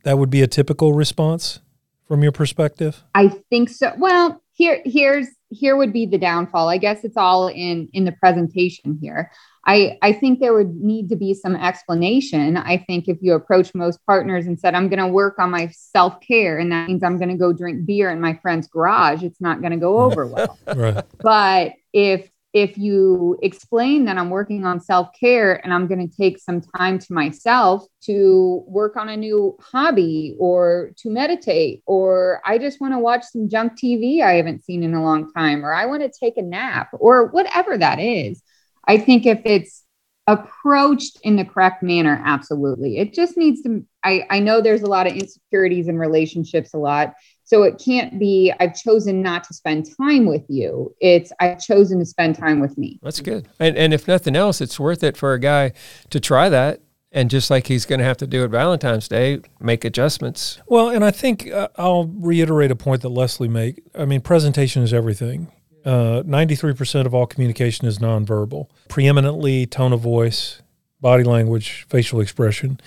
[0.05, 1.61] that would be a typical response
[2.09, 3.03] from your perspective?
[3.15, 3.93] I think so.
[3.99, 6.69] Well, here here's here would be the downfall.
[6.69, 9.31] I guess it's all in in the presentation here.
[9.67, 12.57] I, I think there would need to be some explanation.
[12.57, 15.69] I think if you approach most partners and said, I'm going to work on my
[15.69, 19.23] self care, and that means I'm going to go drink beer in my friend's garage,
[19.23, 20.59] it's not going to go over well.
[20.75, 21.05] right.
[21.19, 26.17] But if if you explain that I'm working on self care and I'm going to
[26.17, 32.41] take some time to myself to work on a new hobby or to meditate, or
[32.47, 35.67] I just want to watch some junk TV I haven't seen in a long time,
[35.67, 38.41] or I want to take a nap, or whatever that is,
[38.87, 39.83] I think if it's
[40.29, 42.99] approached in the correct manner, absolutely.
[42.99, 46.79] It just needs to, I, I know there's a lot of insecurities in relationships a
[46.79, 47.15] lot.
[47.45, 50.95] So it can't be, I've chosen not to spend time with you.
[51.01, 52.99] It's, I've chosen to spend time with me.
[53.03, 53.47] That's good.
[53.61, 55.73] And, and if nothing else, it's worth it for a guy
[56.11, 56.81] to try that.
[57.13, 60.59] And just like he's going to have to do at Valentine's Day, make adjustments.
[60.67, 63.83] Well, and I think uh, I'll reiterate a point that Leslie made.
[63.95, 65.53] I mean, presentation is everything.
[65.85, 70.63] Uh, 93% of all communication is nonverbal, preeminently tone of voice,
[71.01, 72.81] body language, facial expression.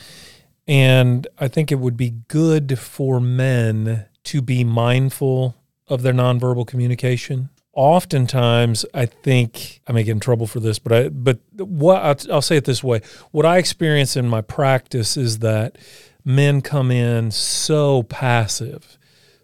[0.67, 5.55] And I think it would be good for men to be mindful
[5.87, 7.49] of their nonverbal communication.
[7.73, 12.33] Oftentimes, I think I may get in trouble for this, but I but what I'll,
[12.35, 15.77] I'll say it this way: what I experience in my practice is that
[16.25, 18.97] men come in so passive,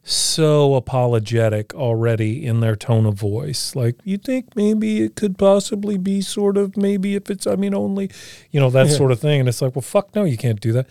[0.03, 3.75] so apologetic already in their tone of voice.
[3.75, 7.73] Like, you think maybe it could possibly be sort of maybe if it's, I mean,
[7.73, 8.09] only,
[8.51, 8.97] you know, that Yeah.
[8.97, 9.39] sort of thing.
[9.39, 10.87] And it's like, well, fuck no, you can't do that.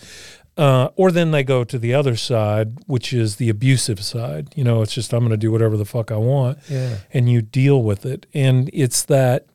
[0.57, 4.53] Uh, or then they go to the other side, which is the abusive side.
[4.55, 6.99] You know, it's just, I'm going to do whatever the fuck I want Yeah.
[7.13, 8.27] and you deal with it.
[8.35, 9.47] And it's that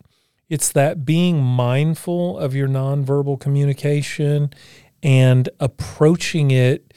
[0.50, 4.50] it's that being mindful of your nonverbal communication
[5.04, 6.94] and approaching it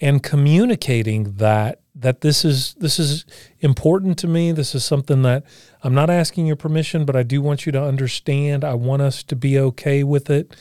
[0.00, 3.24] and communicating that that this is this is
[3.60, 4.52] important to me.
[4.52, 5.44] This is something that
[5.82, 8.64] I'm not asking your permission, but I do want you to understand.
[8.64, 10.54] I want us to be okay with it.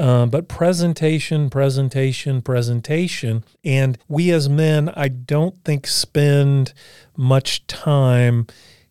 [0.00, 3.44] Um, but presentation, presentation, presentation.
[3.62, 6.72] And we as men, I don't think spend
[7.18, 8.46] much time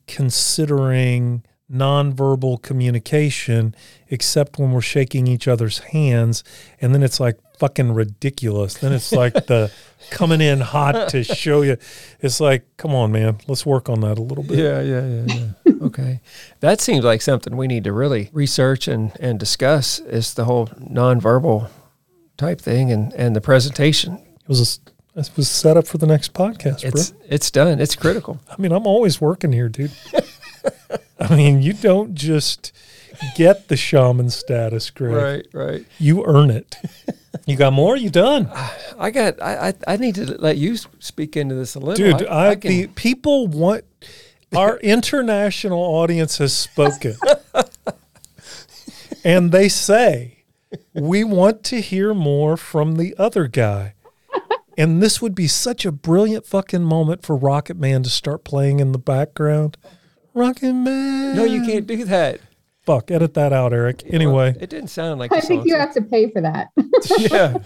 [0.06, 3.74] considering nonverbal communication
[4.08, 6.44] except when we're shaking each other's hands
[6.82, 9.70] and then it's like fucking ridiculous then it's like the
[10.10, 11.76] coming in hot to show you
[12.22, 15.52] it's like come on man let's work on that a little bit Yeah, yeah, yeah,
[15.66, 15.74] yeah.
[15.88, 16.22] okay.
[16.62, 20.68] That seems like something we need to really research and, and discuss is the whole
[20.68, 21.70] nonverbal
[22.38, 24.16] type thing and, and the presentation.
[24.16, 24.80] it was
[25.16, 27.80] a, it was set up for the next podcast bro It's it's done.
[27.82, 28.40] It's critical.
[28.50, 29.92] I mean, I'm always working here, dude.
[31.20, 32.72] I mean, you don't just
[33.36, 35.14] get the shaman status, Greg.
[35.14, 35.48] right.
[35.54, 35.86] Right.
[36.00, 36.76] You earn it.
[37.46, 37.96] You got more?
[37.96, 38.50] You done?
[39.00, 41.94] I got I, I I need to let you speak into this a little.
[41.96, 43.86] Dude, I, can- the people want
[44.56, 47.16] our international audience has spoken.
[49.24, 50.44] and they say,
[50.94, 53.94] we want to hear more from the other guy.
[54.78, 58.80] And this would be such a brilliant fucking moment for Rocket Man to start playing
[58.80, 59.78] in the background.
[60.34, 61.36] Rocket Man.
[61.36, 62.40] no, you can't do that.
[62.90, 64.02] Fuck, edit that out, Eric.
[64.08, 65.68] Anyway, It didn't sound like I the think song.
[65.68, 66.70] you have to pay for that.
[67.20, 67.58] yeah.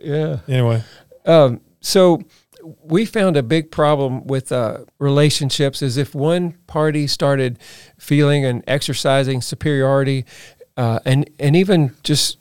[0.00, 0.38] Yeah.
[0.46, 0.84] anyway.
[1.26, 2.20] Um, so
[2.84, 7.58] we found a big problem with uh, relationships is if one party started
[7.98, 10.24] feeling and exercising superiority,
[10.76, 12.38] uh, and and even just,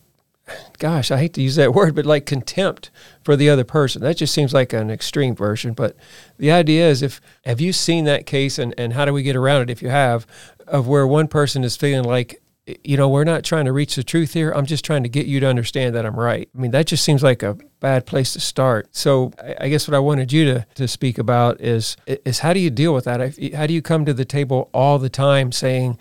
[0.80, 2.90] gosh, I hate to use that word, but like contempt
[3.24, 4.02] for the other person.
[4.02, 5.74] That just seems like an extreme version.
[5.74, 5.96] But
[6.38, 9.36] the idea is, if have you seen that case, and and how do we get
[9.36, 10.26] around it if you have,
[10.68, 12.42] of where one person is feeling like
[12.84, 14.52] you know, we're not trying to reach the truth here.
[14.52, 16.50] I'm just trying to get you to understand that I'm right.
[16.54, 18.90] I mean, that just seems like a bad place to start.
[18.92, 22.60] So, I guess what I wanted you to, to speak about is is how do
[22.60, 23.54] you deal with that?
[23.56, 25.98] How do you come to the table all the time saying,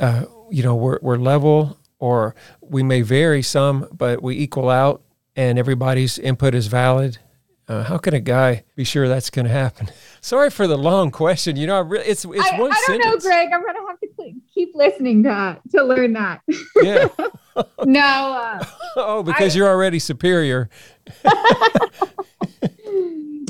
[0.00, 2.34] uh, you know, we're, we're level or
[2.68, 5.02] we may vary some, but we equal out
[5.36, 7.18] and everybody's input is valid?
[7.66, 9.88] Uh, how can a guy be sure that's going to happen?
[10.20, 11.56] Sorry for the long question.
[11.56, 13.16] You know, I re- it's it's I, one I don't know.
[13.18, 13.48] Greg.
[13.54, 16.42] I'm gonna have to keep listening to to learn that.
[16.82, 17.08] Yeah.
[17.84, 18.64] no, uh,
[18.96, 20.68] Oh, because I- you're already superior.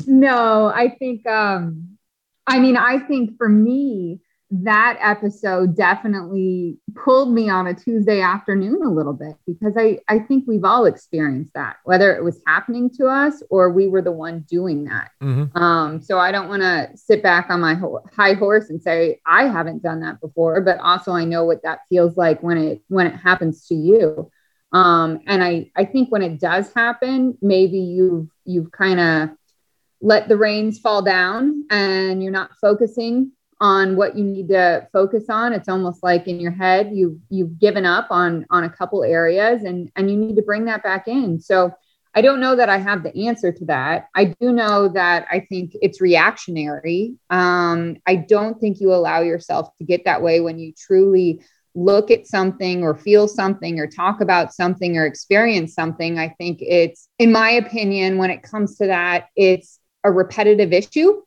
[0.07, 0.67] no.
[0.73, 1.25] I think.
[1.27, 1.97] um
[2.47, 4.19] I mean, I think for me,
[4.63, 10.19] that episode definitely pulled me on a Tuesday afternoon a little bit because I I
[10.19, 14.11] think we've all experienced that, whether it was happening to us or we were the
[14.11, 15.11] one doing that.
[15.21, 15.57] Mm-hmm.
[15.57, 19.19] Um, so I don't want to sit back on my ho- high horse and say
[19.25, 22.81] I haven't done that before, but also I know what that feels like when it
[22.87, 24.31] when it happens to you.
[24.71, 29.29] Um, and I I think when it does happen, maybe you've you've kind of
[30.01, 35.25] let the reins fall down and you're not focusing on what you need to focus
[35.29, 39.03] on it's almost like in your head you've you've given up on on a couple
[39.03, 41.71] areas and and you need to bring that back in so
[42.17, 44.07] I don't know that I have the answer to that.
[44.15, 47.15] I do know that I think it's reactionary.
[47.29, 51.41] Um, I don't think you allow yourself to get that way when you truly
[51.75, 56.17] look at something or feel something or talk about something or experience something.
[56.17, 61.21] I think it's, in my opinion, when it comes to that, it's a repetitive issue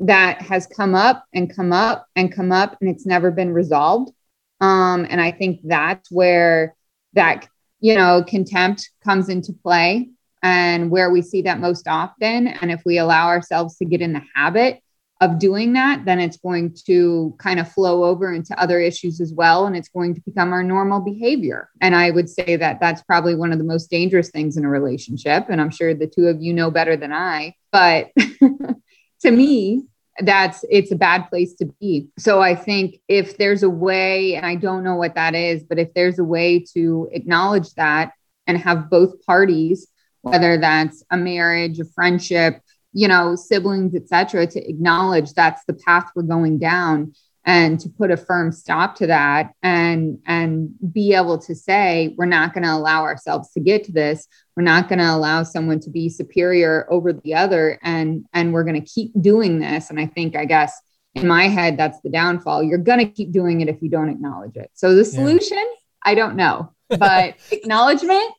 [0.00, 4.12] that has come up and come up and come up and it's never been resolved.
[4.60, 6.74] Um, and I think that's where
[7.14, 7.48] that,
[7.80, 10.10] you know, contempt comes into play
[10.42, 12.48] and where we see that most often.
[12.48, 14.80] And if we allow ourselves to get in the habit
[15.22, 19.32] of doing that, then it's going to kind of flow over into other issues as
[19.32, 19.66] well.
[19.66, 21.70] And it's going to become our normal behavior.
[21.80, 24.68] And I would say that that's probably one of the most dangerous things in a
[24.68, 25.46] relationship.
[25.48, 27.54] And I'm sure the two of you know better than I.
[27.72, 28.10] But
[29.22, 29.86] to me,
[30.20, 32.08] that's it's a bad place to be.
[32.18, 35.78] So I think if there's a way, and I don't know what that is, but
[35.78, 38.12] if there's a way to acknowledge that
[38.46, 39.88] and have both parties,
[40.22, 42.60] whether that's a marriage, a friendship,
[42.92, 47.12] you know, siblings, etc., to acknowledge that's the path we're going down
[47.46, 52.26] and to put a firm stop to that and and be able to say we're
[52.26, 54.26] not going to allow ourselves to get to this.
[54.56, 58.64] We're not going to allow someone to be superior over the other and and we're
[58.64, 59.88] going to keep doing this.
[59.88, 60.78] And i think i guess
[61.14, 62.62] in my head that's the downfall.
[62.62, 64.70] You're going to keep doing it if you don't acknowledge it.
[64.74, 66.10] So the solution yeah.
[66.10, 68.32] i don't know but acknowledgement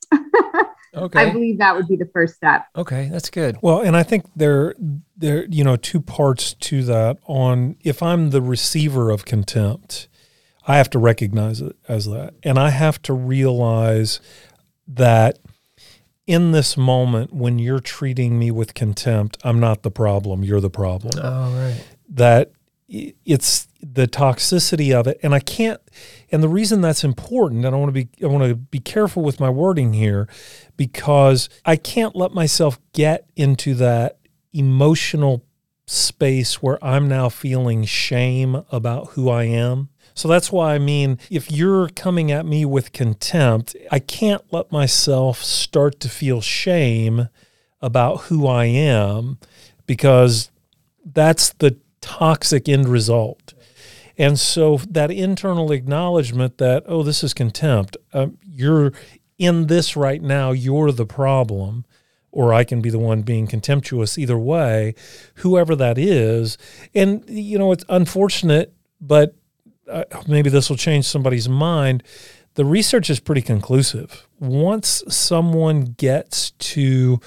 [0.95, 1.19] okay.
[1.19, 2.65] i believe that would be the first step.
[2.75, 3.57] Okay that's good.
[3.61, 4.75] Well and i think there
[5.15, 10.07] there you know two parts to that on if i'm the receiver of contempt
[10.67, 12.33] i have to recognize it as that.
[12.43, 14.19] And i have to realize
[14.87, 15.39] that
[16.25, 20.69] in this moment when you're treating me with contempt i'm not the problem you're the
[20.69, 21.13] problem.
[21.21, 21.83] Oh right.
[22.09, 22.51] That
[22.89, 25.19] it's the toxicity of it.
[25.21, 25.81] And i can't
[26.31, 29.23] and the reason that's important and i want to be i want to be careful
[29.23, 30.27] with my wording here
[30.75, 34.17] because i can't let myself get into that
[34.53, 35.43] emotional
[35.85, 39.89] space where i'm now feeling shame about who i am.
[40.13, 44.71] So that's why i mean if you're coming at me with contempt i can't let
[44.71, 47.29] myself start to feel shame
[47.81, 49.38] about who i am
[49.85, 50.49] because
[51.05, 51.77] that's the
[52.07, 53.53] toxic end result.
[54.17, 58.93] And so that internal acknowledgement that, oh, this is contempt, um, you're
[59.37, 61.85] in this right now, you're the problem,
[62.31, 64.95] or I can be the one being contemptuous either way,
[65.35, 66.57] whoever that is.
[66.95, 69.35] And, you know, it's unfortunate, but
[69.91, 72.01] uh, maybe this will change somebody's mind.
[72.55, 74.27] The research is pretty conclusive.
[74.39, 77.19] Once someone gets to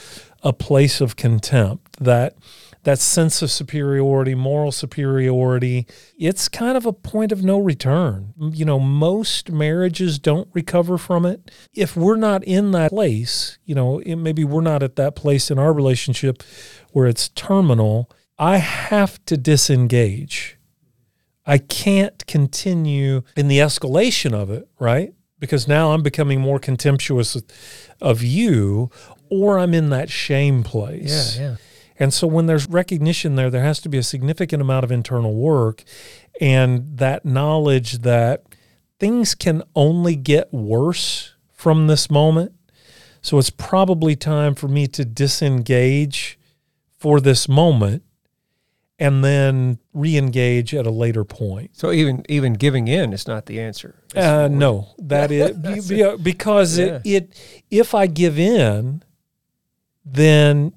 [0.43, 2.35] a place of contempt that,
[2.83, 5.87] that sense of superiority, moral superiority,
[6.19, 8.33] it's kind of a point of no return.
[8.39, 11.51] You know, most marriages don't recover from it.
[11.75, 15.59] If we're not in that place, you know, maybe we're not at that place in
[15.59, 16.43] our relationship
[16.93, 20.57] where it's terminal, I have to disengage.
[21.45, 25.13] I can't continue in the escalation of it, right?
[25.39, 27.37] Because now I'm becoming more contemptuous
[28.01, 28.91] of you,
[29.31, 31.39] or I'm in that shame place.
[31.39, 31.57] Yeah, yeah.
[32.01, 35.35] And so when there's recognition there, there has to be a significant amount of internal
[35.35, 35.85] work
[36.41, 38.45] and that knowledge that
[38.99, 42.53] things can only get worse from this moment.
[43.21, 46.39] So it's probably time for me to disengage
[46.99, 48.03] for this moment
[48.99, 51.77] and then re-engage at a later point.
[51.77, 53.95] So even even giving in is not the answer.
[54.17, 55.51] Uh, no, that is
[56.23, 57.01] because yeah.
[57.05, 59.03] it, it if I give in,
[60.05, 60.73] then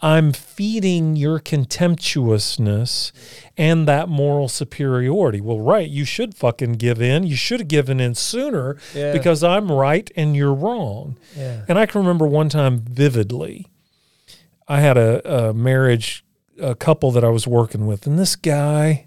[0.00, 3.12] I'm feeding your contemptuousness
[3.56, 5.40] and that moral superiority.
[5.40, 7.24] Well, right, you should fucking give in.
[7.24, 9.12] You should have given in sooner yeah.
[9.12, 11.16] because I'm right and you're wrong.
[11.34, 11.64] Yeah.
[11.66, 13.68] And I can remember one time vividly,
[14.68, 16.24] I had a, a marriage,
[16.60, 19.06] a couple that I was working with, and this guy,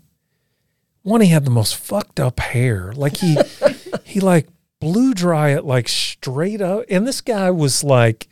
[1.03, 2.93] one, he had the most fucked up hair.
[2.93, 3.37] Like he,
[4.03, 4.47] he like
[4.79, 6.85] blew dry it like straight up.
[6.89, 8.27] And this guy was like,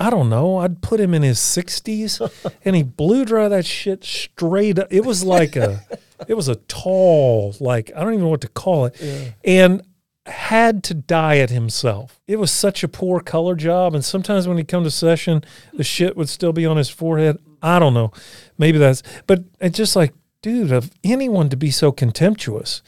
[0.00, 0.56] I don't know.
[0.56, 4.88] I'd put him in his 60s and he blew dry that shit straight up.
[4.90, 5.84] It was like a
[6.26, 8.96] it was a tall like I don't even know what to call it.
[8.98, 9.32] Yeah.
[9.44, 9.82] And
[10.24, 12.18] had to dye it himself.
[12.26, 15.44] It was such a poor color job and sometimes when he'd come to session
[15.74, 17.38] the shit would still be on his forehead.
[17.62, 18.10] I don't know.
[18.56, 22.80] Maybe that's but it's just like dude of anyone to be so contemptuous.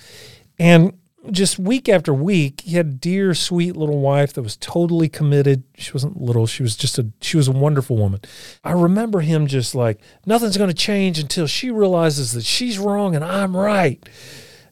[0.58, 0.94] And
[1.30, 5.62] just week after week, he had a dear, sweet little wife that was totally committed.
[5.76, 8.20] She wasn't little; she was just a she was a wonderful woman.
[8.64, 13.14] I remember him just like nothing's going to change until she realizes that she's wrong
[13.14, 14.06] and I'm right.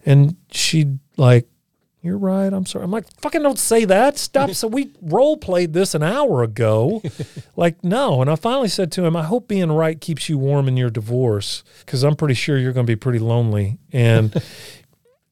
[0.04, 1.46] And she like,
[2.00, 2.52] "You're right.
[2.52, 4.18] I'm sorry." I'm like, "Fucking don't say that.
[4.18, 7.02] Stop." so we role played this an hour ago.
[7.56, 8.22] like, no.
[8.22, 10.90] And I finally said to him, "I hope being right keeps you warm in your
[10.90, 14.42] divorce because I'm pretty sure you're going to be pretty lonely." And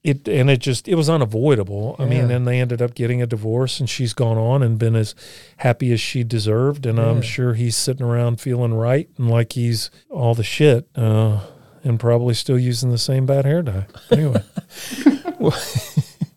[0.08, 1.96] it and it just it was unavoidable.
[1.98, 2.04] Yeah.
[2.04, 4.96] I mean, and they ended up getting a divorce, and she's gone on and been
[4.96, 5.14] as
[5.58, 6.86] happy as she deserved.
[6.86, 7.10] And yeah.
[7.10, 11.40] I'm sure he's sitting around feeling right and like he's all the shit, uh,
[11.84, 13.86] and probably still using the same bad hair dye.
[14.10, 14.42] Anyway.
[15.38, 15.56] well,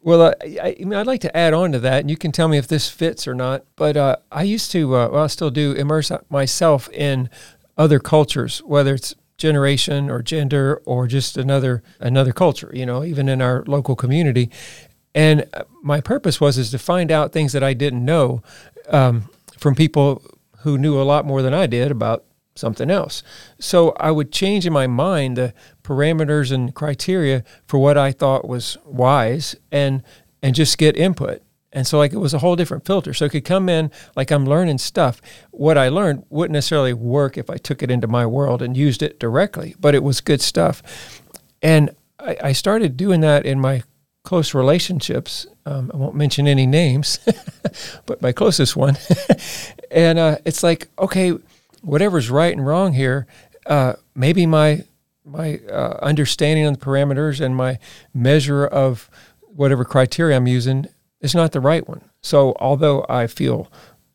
[0.01, 2.47] well I, I, mean, I'd like to add on to that, and you can tell
[2.47, 3.65] me if this fits or not.
[3.75, 7.29] But uh, I used to, uh, well, I still do, immerse myself in
[7.77, 13.27] other cultures, whether it's generation or gender or just another another culture you know even
[13.27, 14.49] in our local community.
[15.13, 15.45] And
[15.83, 18.41] my purpose was is to find out things that i didn't know
[18.87, 20.23] um, from people
[20.59, 22.23] who knew a lot more than i did about
[22.55, 23.23] something else.
[23.59, 28.47] So i would change in my mind the parameters and criteria for what i thought
[28.47, 30.03] was wise and
[30.43, 31.41] and just get input
[31.73, 33.13] And so like it was a whole different filter.
[33.13, 35.21] So it could come in like I'm learning stuff.
[35.51, 39.01] What I learned wouldn't necessarily work if I took it into my world and used
[39.01, 40.83] it directly, but it was good stuff.
[41.61, 43.83] And I, I started doing that in my
[44.23, 45.47] close relationships.
[45.65, 47.19] Um, I won't mention any names,
[48.05, 48.97] but my closest one.
[49.91, 51.33] and uh, it's like, okay,
[51.81, 53.27] whatever's right and wrong here,
[53.65, 54.83] uh, maybe my
[55.23, 57.77] my uh, understanding of the parameters and my
[58.11, 59.07] measure of
[59.41, 60.87] whatever criteria I'm using
[61.21, 62.01] is not the right one.
[62.21, 63.71] So although I feel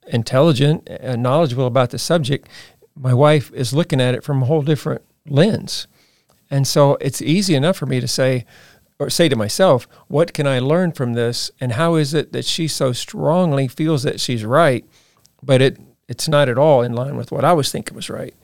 [0.08, 2.48] intelligent and knowledgeable about the subject,
[2.94, 5.86] my wife is looking at it from a whole different lens.
[6.50, 8.44] And so it's easy enough for me to say,
[8.98, 11.50] or say to myself, what can I learn from this?
[11.60, 14.84] And how is it that she so strongly feels that she's right,
[15.42, 15.78] but it
[16.08, 18.34] it's not at all in line with what I was thinking was right.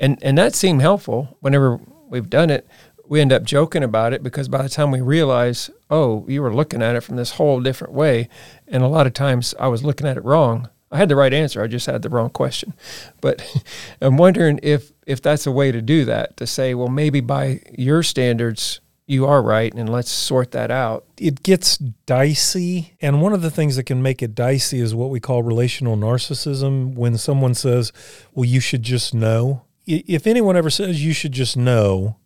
[0.00, 2.66] And and that seemed helpful whenever we've done it.
[3.06, 6.54] We end up joking about it because by the time we realize, oh, you were
[6.54, 8.28] looking at it from this whole different way,
[8.66, 10.68] and a lot of times I was looking at it wrong.
[10.90, 11.62] I had the right answer.
[11.62, 12.72] I just had the wrong question.
[13.20, 13.42] But
[14.00, 17.60] I'm wondering if if that's a way to do that to say, well, maybe by
[17.76, 21.04] your standards, you are right, and let's sort that out.
[21.18, 22.94] It gets dicey.
[23.02, 25.96] And one of the things that can make it dicey is what we call relational
[25.96, 26.94] narcissism.
[26.94, 27.92] When someone says,
[28.32, 29.64] well, you should just know.
[29.86, 32.16] If anyone ever says you should just know,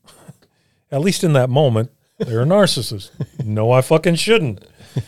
[0.91, 3.11] at least in that moment, they're a narcissist.
[3.45, 4.65] no, I fucking shouldn't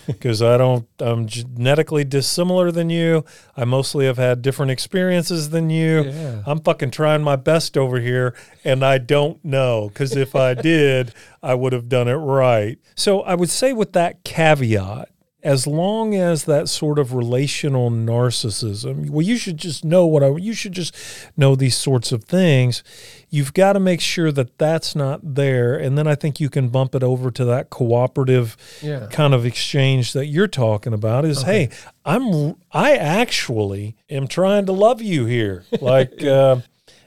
[0.07, 3.25] because I don't, I'm genetically dissimilar than you.
[3.57, 6.05] I mostly have had different experiences than you.
[6.05, 6.43] Yeah.
[6.47, 11.13] I'm fucking trying my best over here and I don't know because if I did,
[11.43, 12.79] I would have done it right.
[12.95, 15.09] So I would say with that caveat,
[15.43, 20.37] as long as that sort of relational narcissism, well, you should just know what I,
[20.37, 20.95] you should just
[21.37, 22.83] know these sorts of things.
[23.31, 25.77] You've got to make sure that that's not there.
[25.77, 29.07] And then I think you can bump it over to that cooperative yeah.
[29.11, 31.67] kind of exchange that you're talking about is, okay.
[31.67, 35.65] hey, I'm, I actually am trying to love you here.
[35.81, 36.61] Like, uh,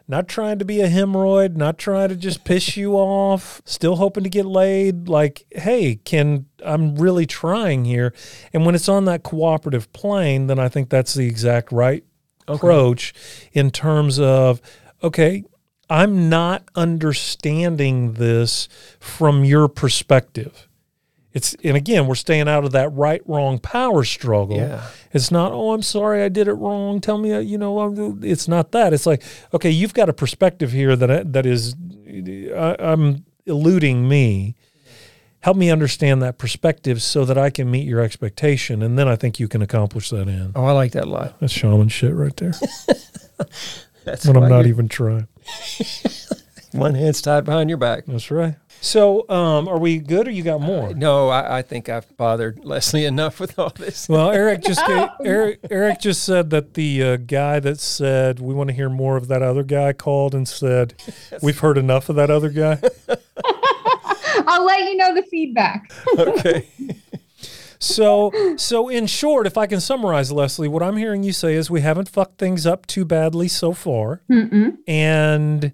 [0.07, 4.23] not trying to be a hemorrhoid, not trying to just piss you off, still hoping
[4.23, 5.07] to get laid.
[5.07, 8.13] Like, hey, can I'm really trying here.
[8.53, 12.03] And when it's on that cooperative plane, then I think that's the exact right
[12.47, 12.55] okay.
[12.55, 13.13] approach
[13.53, 14.61] in terms of,
[15.01, 15.43] okay,
[15.89, 18.67] I'm not understanding this
[18.99, 20.67] from your perspective.
[21.33, 24.57] It's and again, we're staying out of that right wrong power struggle.
[24.57, 24.87] Yeah.
[25.11, 27.01] It's not, oh, I'm sorry, I did it wrong.
[27.01, 28.93] Tell me, uh, you know, it's not that.
[28.93, 29.23] It's like,
[29.53, 31.75] okay, you've got a perspective here that uh, that is,
[32.07, 34.55] I, I'm eluding me.
[35.39, 39.17] Help me understand that perspective so that I can meet your expectation, and then I
[39.17, 40.53] think you can accomplish that end.
[40.55, 41.37] Oh, I like that a lot.
[41.41, 42.53] That's shaman shit right there.
[44.05, 45.27] That's when I'm not even trying.
[46.71, 48.05] One hand's tied behind your back.
[48.05, 48.55] That's right.
[48.83, 50.89] So, um, are we good, or you got more?
[50.89, 54.09] Uh, no, I, I, think I've bothered Leslie enough with all this.
[54.09, 58.53] Well, Eric just gave, Eric Eric just said that the uh, guy that said we
[58.53, 60.95] want to hear more of that other guy called and said
[61.41, 62.77] we've heard enough of that other guy.
[64.47, 65.89] I'll let you know the feedback.
[66.17, 66.67] okay.
[67.79, 71.69] So, so in short, if I can summarize, Leslie, what I'm hearing you say is
[71.71, 74.77] we haven't fucked things up too badly so far, Mm-mm.
[74.87, 75.71] and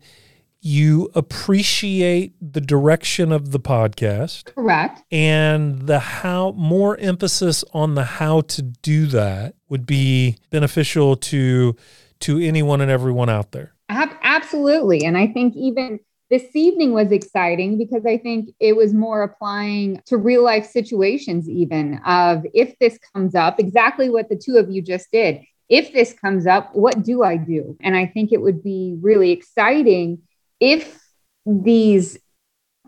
[0.62, 4.54] you appreciate the direction of the podcast.
[4.54, 5.02] Correct.
[5.12, 11.76] And the how more emphasis on the how to do that would be beneficial to
[12.22, 13.74] to anyone and everyone out there.
[13.90, 15.06] Absolutely.
[15.06, 16.00] And I think even
[16.30, 21.50] this evening was exciting because I think it was more applying to real life situations,
[21.50, 25.42] even of if this comes up, exactly what the two of you just did.
[25.70, 27.78] If this comes up, what do I do?
[27.82, 30.20] And I think it would be really exciting
[30.60, 31.00] if
[31.46, 32.18] these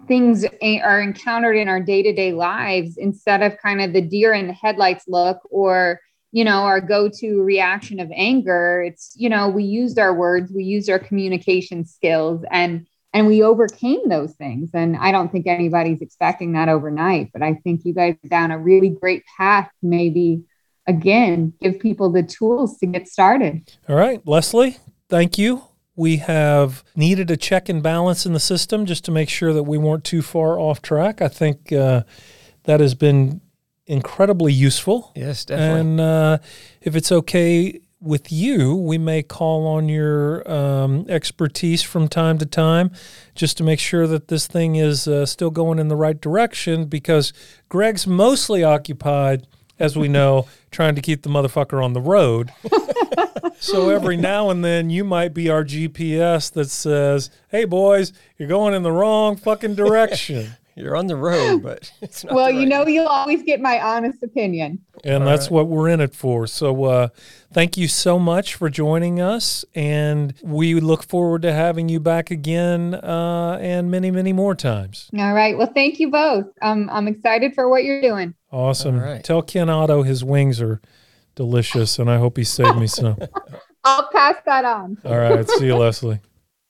[0.07, 4.53] things are encountered in our day-to-day lives instead of kind of the deer in the
[4.53, 5.99] headlights look or
[6.31, 10.63] you know our go-to reaction of anger it's you know we used our words we
[10.63, 14.69] used our communication skills and and we overcame those things.
[14.73, 18.57] And i don't think anybody's expecting that overnight but i think you guys down a
[18.57, 20.43] really great path maybe
[20.87, 23.69] again give people the tools to get started.
[23.87, 24.77] All right leslie
[25.09, 29.29] thank you we have needed a check and balance in the system just to make
[29.29, 31.21] sure that we weren't too far off track.
[31.21, 32.03] I think uh,
[32.63, 33.41] that has been
[33.85, 35.11] incredibly useful.
[35.15, 35.79] Yes, definitely.
[35.81, 36.37] And uh,
[36.81, 42.45] if it's okay with you, we may call on your um, expertise from time to
[42.45, 42.91] time
[43.35, 46.85] just to make sure that this thing is uh, still going in the right direction
[46.85, 47.31] because
[47.69, 49.45] Greg's mostly occupied,
[49.77, 52.51] as we know, trying to keep the motherfucker on the road.
[53.59, 58.49] so every now and then you might be our GPS that says, "Hey boys, you're
[58.49, 62.33] going in the wrong fucking direction." You're on the road, but it's not.
[62.33, 62.93] well, the you know, one.
[62.93, 64.79] you'll always get my honest opinion.
[65.03, 65.51] And All that's right.
[65.51, 66.47] what we're in it for.
[66.47, 67.07] So, uh,
[67.53, 69.65] thank you so much for joining us.
[69.75, 75.09] And we look forward to having you back again uh, and many, many more times.
[75.17, 75.57] All right.
[75.57, 76.45] Well, thank you both.
[76.61, 78.33] Um, I'm excited for what you're doing.
[78.49, 78.95] Awesome.
[78.97, 79.23] All right.
[79.23, 80.81] Tell Ken Otto his wings are
[81.35, 83.17] delicious, and I hope he saved me some.
[83.83, 84.97] I'll pass that on.
[85.05, 85.47] All right.
[85.49, 86.19] See you, Leslie.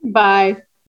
[0.03, 0.57] Bye.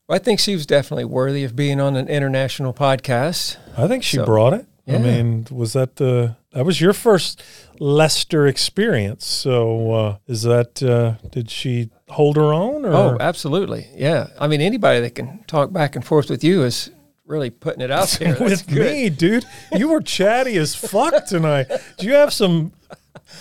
[0.09, 3.57] I think she was definitely worthy of being on an international podcast.
[3.77, 4.65] I think she So, brought it.
[4.87, 7.41] I mean, was that the that was your first
[7.79, 9.25] Lester experience?
[9.25, 12.85] So uh, is that uh, did she hold her own?
[12.85, 13.87] Or Oh, absolutely.
[13.95, 14.27] Yeah.
[14.37, 16.91] I mean, anybody that can talk back and forth with you is
[17.25, 18.35] really putting it out there.
[18.39, 18.77] With good.
[18.93, 19.45] me, dude?
[19.71, 21.67] You were chatty as fuck tonight.
[21.97, 22.73] Do you have some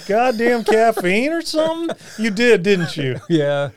[0.06, 1.96] goddamn caffeine or something?
[2.18, 3.20] You did, didn't you?
[3.28, 3.70] Yeah.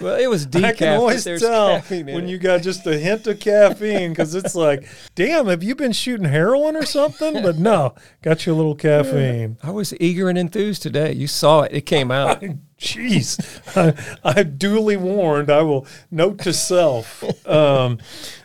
[0.00, 0.64] Well, it was decaf.
[0.64, 4.88] I can always tell when you got just a hint of caffeine because it's like,
[5.14, 7.34] damn, have you been shooting heroin or something?
[7.34, 9.56] But no, got you a little caffeine.
[9.62, 11.12] I was eager and enthused today.
[11.12, 11.72] You saw it.
[11.72, 12.42] It came out.
[12.78, 13.38] Jeez,
[13.76, 15.48] I, I'm duly warned.
[15.48, 17.22] I will note to self.
[17.46, 17.98] Um,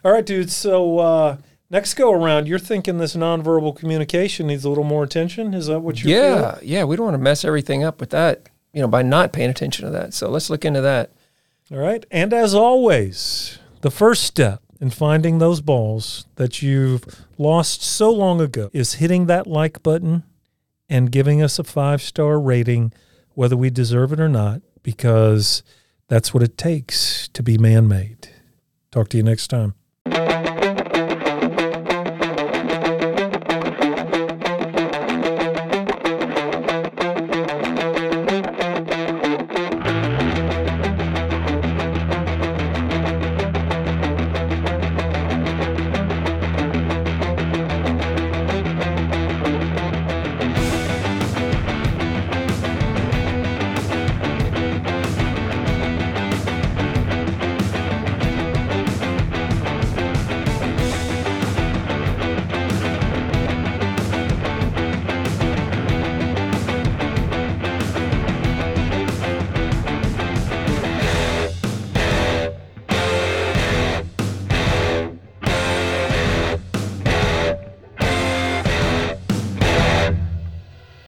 [0.03, 0.51] all right, dude.
[0.51, 1.37] So uh,
[1.69, 5.53] next go around, you're thinking this nonverbal communication needs a little more attention.
[5.53, 6.59] Is that what you're yeah.
[6.61, 6.83] Yeah.
[6.83, 9.85] We don't want to mess everything up with that, you know, by not paying attention
[9.85, 10.13] to that.
[10.13, 11.11] So let's look into that.
[11.71, 12.05] All right.
[12.09, 17.05] And as always, the first step in finding those balls that you've
[17.37, 20.23] lost so long ago is hitting that like button
[20.87, 22.91] and giving us a five star rating,
[23.33, 25.61] whether we deserve it or not, because
[26.07, 28.29] that's what it takes to be man made.
[28.91, 29.75] Talk to you next time.